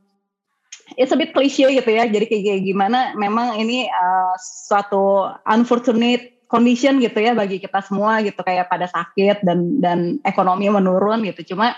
it's 0.94 1.10
a 1.10 1.18
bit 1.18 1.34
cliche 1.34 1.66
gitu 1.66 1.90
ya. 1.90 2.06
Jadi 2.06 2.30
kayak 2.30 2.62
gimana 2.62 3.18
memang 3.18 3.58
ini 3.58 3.90
uh, 3.90 4.34
suatu 4.38 5.26
unfortunate 5.50 6.33
condition 6.46 7.00
gitu 7.00 7.18
ya 7.20 7.32
bagi 7.32 7.58
kita 7.58 7.80
semua 7.82 8.20
gitu 8.20 8.40
kayak 8.44 8.68
pada 8.68 8.86
sakit 8.86 9.42
dan 9.42 9.80
dan 9.80 9.98
ekonomi 10.22 10.68
menurun 10.68 11.24
gitu 11.26 11.54
cuma 11.54 11.74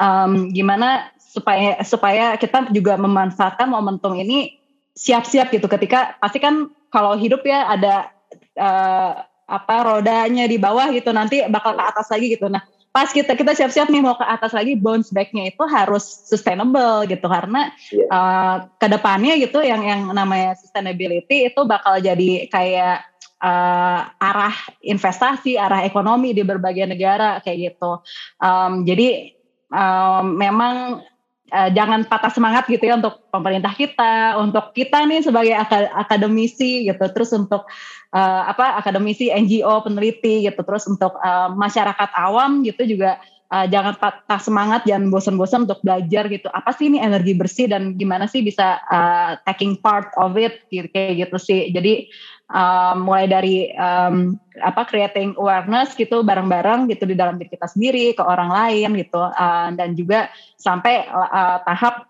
um, 0.00 0.50
gimana 0.50 1.12
supaya 1.20 1.80
supaya 1.84 2.34
kita 2.40 2.72
juga 2.72 2.96
memanfaatkan 2.96 3.68
momentum 3.68 4.16
ini 4.16 4.56
siap-siap 4.96 5.52
gitu 5.52 5.68
ketika 5.68 6.16
pasti 6.16 6.40
kan 6.40 6.72
kalau 6.88 7.12
hidup 7.20 7.44
ya 7.44 7.68
ada 7.68 8.08
uh, 8.56 9.20
apa 9.46 9.76
rodanya 9.84 10.48
di 10.48 10.56
bawah 10.56 10.90
gitu 10.90 11.12
nanti 11.12 11.44
bakal 11.46 11.76
ke 11.76 11.82
atas 11.84 12.08
lagi 12.10 12.26
gitu 12.32 12.48
nah 12.48 12.64
pas 12.96 13.12
kita 13.12 13.36
kita 13.36 13.52
siap-siap 13.52 13.92
nih 13.92 14.00
mau 14.00 14.16
ke 14.16 14.24
atas 14.24 14.56
lagi 14.56 14.72
bounce 14.72 15.12
backnya 15.12 15.52
itu 15.52 15.60
harus 15.68 16.00
sustainable 16.32 17.04
gitu 17.04 17.28
karena 17.28 17.68
yeah. 17.92 18.00
Iya. 18.00 18.06
uh, 18.08 18.56
ke 18.80 18.86
depannya 18.88 19.36
gitu 19.36 19.60
yang 19.60 19.84
yang 19.84 20.08
namanya 20.16 20.56
sustainability 20.56 21.52
itu 21.52 21.60
bakal 21.68 22.00
jadi 22.00 22.48
kayak 22.48 23.04
uh, 23.42 24.00
arah 24.16 24.56
investasi, 24.80 25.56
arah 25.60 25.84
ekonomi 25.84 26.32
di 26.32 26.42
berbagai 26.44 26.88
negara 26.88 27.40
kayak 27.44 27.72
gitu. 27.72 28.00
Um, 28.40 28.84
jadi 28.88 29.32
um, 29.72 30.36
memang 30.36 31.04
uh, 31.52 31.70
jangan 31.72 32.06
patah 32.06 32.32
semangat 32.32 32.66
gitu 32.70 32.86
ya 32.86 32.98
untuk 32.98 33.28
pemerintah 33.30 33.72
kita, 33.74 34.40
untuk 34.40 34.72
kita 34.72 35.04
nih 35.04 35.20
sebagai 35.24 35.54
akademisi 35.94 36.88
gitu, 36.88 37.04
terus 37.12 37.30
untuk 37.36 37.68
uh, 38.14 38.42
apa 38.48 38.80
akademisi 38.80 39.30
NGO 39.30 39.84
peneliti 39.84 40.46
gitu, 40.46 40.60
terus 40.64 40.88
untuk 40.88 41.14
uh, 41.20 41.52
masyarakat 41.52 42.10
awam 42.16 42.64
gitu 42.64 42.86
juga 42.86 43.20
uh, 43.50 43.66
jangan 43.70 43.94
patah 43.98 44.40
semangat, 44.42 44.80
jangan 44.86 45.10
bosan-bosan 45.10 45.68
untuk 45.68 45.80
belajar 45.82 46.26
gitu. 46.30 46.48
Apa 46.50 46.74
sih 46.74 46.90
ini 46.90 46.98
energi 46.98 47.32
bersih 47.36 47.66
dan 47.70 47.94
gimana 47.94 48.26
sih 48.26 48.42
bisa 48.42 48.82
uh, 48.90 49.38
taking 49.46 49.78
part 49.78 50.10
of 50.18 50.34
it 50.38 50.66
gitu, 50.70 50.88
kayak 50.90 51.26
gitu 51.26 51.36
sih. 51.38 51.70
Jadi 51.70 52.10
um, 52.50 52.96
mulai 53.06 53.26
dari 53.26 53.70
um, 53.74 54.38
apa 54.62 54.86
creating 54.88 55.34
awareness 55.36 55.92
gitu 55.98 56.22
bareng-bareng 56.22 56.88
gitu 56.90 57.04
di 57.06 57.16
dalam 57.18 57.36
diri 57.36 57.50
kita 57.52 57.68
sendiri 57.68 58.14
ke 58.16 58.22
orang 58.22 58.50
lain 58.50 58.96
gitu 58.96 59.20
uh, 59.20 59.68
dan 59.74 59.94
juga 59.98 60.30
sampai 60.56 61.06
uh, 61.10 61.60
tahap 61.66 62.06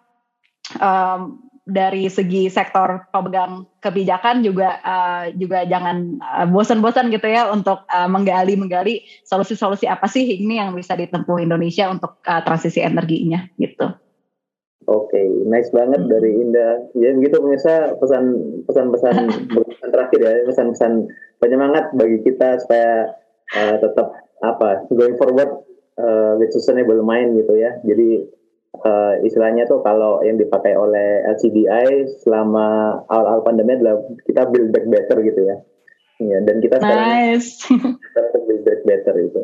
um, 0.79 1.47
dari 1.67 2.07
segi 2.07 2.47
sektor 2.47 3.11
pemegang 3.11 3.67
kebijakan 3.83 4.47
juga 4.47 4.79
uh, 4.87 5.35
juga 5.35 5.67
jangan 5.67 6.23
uh, 6.23 6.47
bosan-bosan 6.47 7.11
gitu 7.11 7.27
ya 7.27 7.51
untuk 7.51 7.83
uh, 7.91 8.07
menggali 8.07 8.55
menggali 8.55 9.03
solusi-solusi 9.27 9.91
apa 9.91 10.07
sih 10.07 10.23
ini 10.23 10.63
yang 10.63 10.71
bisa 10.79 10.95
ditempuh 10.95 11.43
Indonesia 11.43 11.91
untuk 11.91 12.23
uh, 12.23 12.39
transisi 12.47 12.79
energinya 12.79 13.51
gitu. 13.59 14.06
Oke, 14.87 15.19
okay, 15.19 15.27
nice 15.51 15.67
banget 15.75 15.99
hmm. 16.07 16.11
dari 16.15 16.31
Indah. 16.39 16.79
Ya 16.95 17.11
begitu 17.11 17.43
pemirsa 17.43 17.99
pesan 17.99 18.39
pesan-pesan 18.71 19.15
pesan 19.75 19.91
terakhir 19.91 20.21
ya, 20.23 20.33
pesan-pesan 20.47 20.93
penyemangat 21.43 21.91
bagi 21.99 22.23
kita 22.23 22.63
supaya 22.63 23.11
uh, 23.51 23.77
tetap 23.83 24.15
apa 24.47 24.87
going 24.95 25.19
forward 25.19 25.67
uh, 25.99 26.39
with 26.39 26.55
sustainable 26.55 27.03
mind 27.03 27.35
gitu 27.35 27.59
ya. 27.59 27.75
Jadi 27.83 28.31
uh, 28.87 29.19
istilahnya 29.27 29.67
tuh 29.67 29.83
kalau 29.83 30.23
yang 30.23 30.39
dipakai 30.39 30.79
oleh 30.79 31.27
LCDI 31.35 32.07
selama 32.23 33.01
awal-awal 33.11 33.43
pandemi 33.43 33.75
adalah 33.75 33.99
kita 34.23 34.47
build 34.55 34.71
back 34.71 34.87
better 34.87 35.19
gitu 35.27 35.41
ya. 35.51 35.57
Ya, 36.17 36.39
dan 36.47 36.65
kita 36.65 36.81
nice. 36.81 37.59
sekarang 38.15 38.43
build 38.47 38.63
back 38.63 38.81
better 38.87 39.15
itu. 39.19 39.43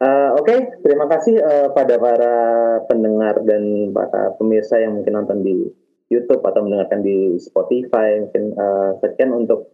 Uh, 0.00 0.34
Oke, 0.40 0.50
okay, 0.50 0.58
terima 0.82 1.06
kasih 1.10 1.36
uh, 1.42 1.68
pada 1.76 1.94
para 2.00 2.34
pendengar 2.88 3.42
dan 3.44 3.92
para 3.92 4.34
pemirsa 4.40 4.80
yang 4.80 4.98
mungkin 4.98 5.14
nonton 5.14 5.44
di 5.44 5.68
YouTube 6.08 6.44
atau 6.44 6.64
mendengarkan 6.64 7.04
di 7.04 7.36
Spotify. 7.40 8.20
Mungkin 8.20 8.56
uh, 8.56 8.98
sekian 9.00 9.32
untuk 9.32 9.72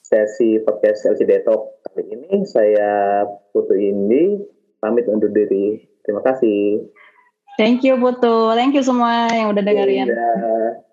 sesi 0.00 0.60
podcast 0.64 1.04
LCD 1.04 1.44
Talk 1.44 1.84
kali 1.88 2.08
ini. 2.08 2.42
Saya 2.48 3.24
Putu 3.52 3.76
Indi, 3.76 4.40
pamit 4.80 5.04
undur 5.08 5.28
diri. 5.28 5.84
Terima 6.04 6.24
kasih. 6.24 6.88
Thank 7.60 7.84
you 7.84 8.00
Putu. 8.00 8.56
Thank 8.56 8.72
you 8.72 8.82
semua 8.82 9.28
yang 9.30 9.52
udah 9.52 9.62
dengerin. 9.62 10.08
Yeah. 10.08 10.87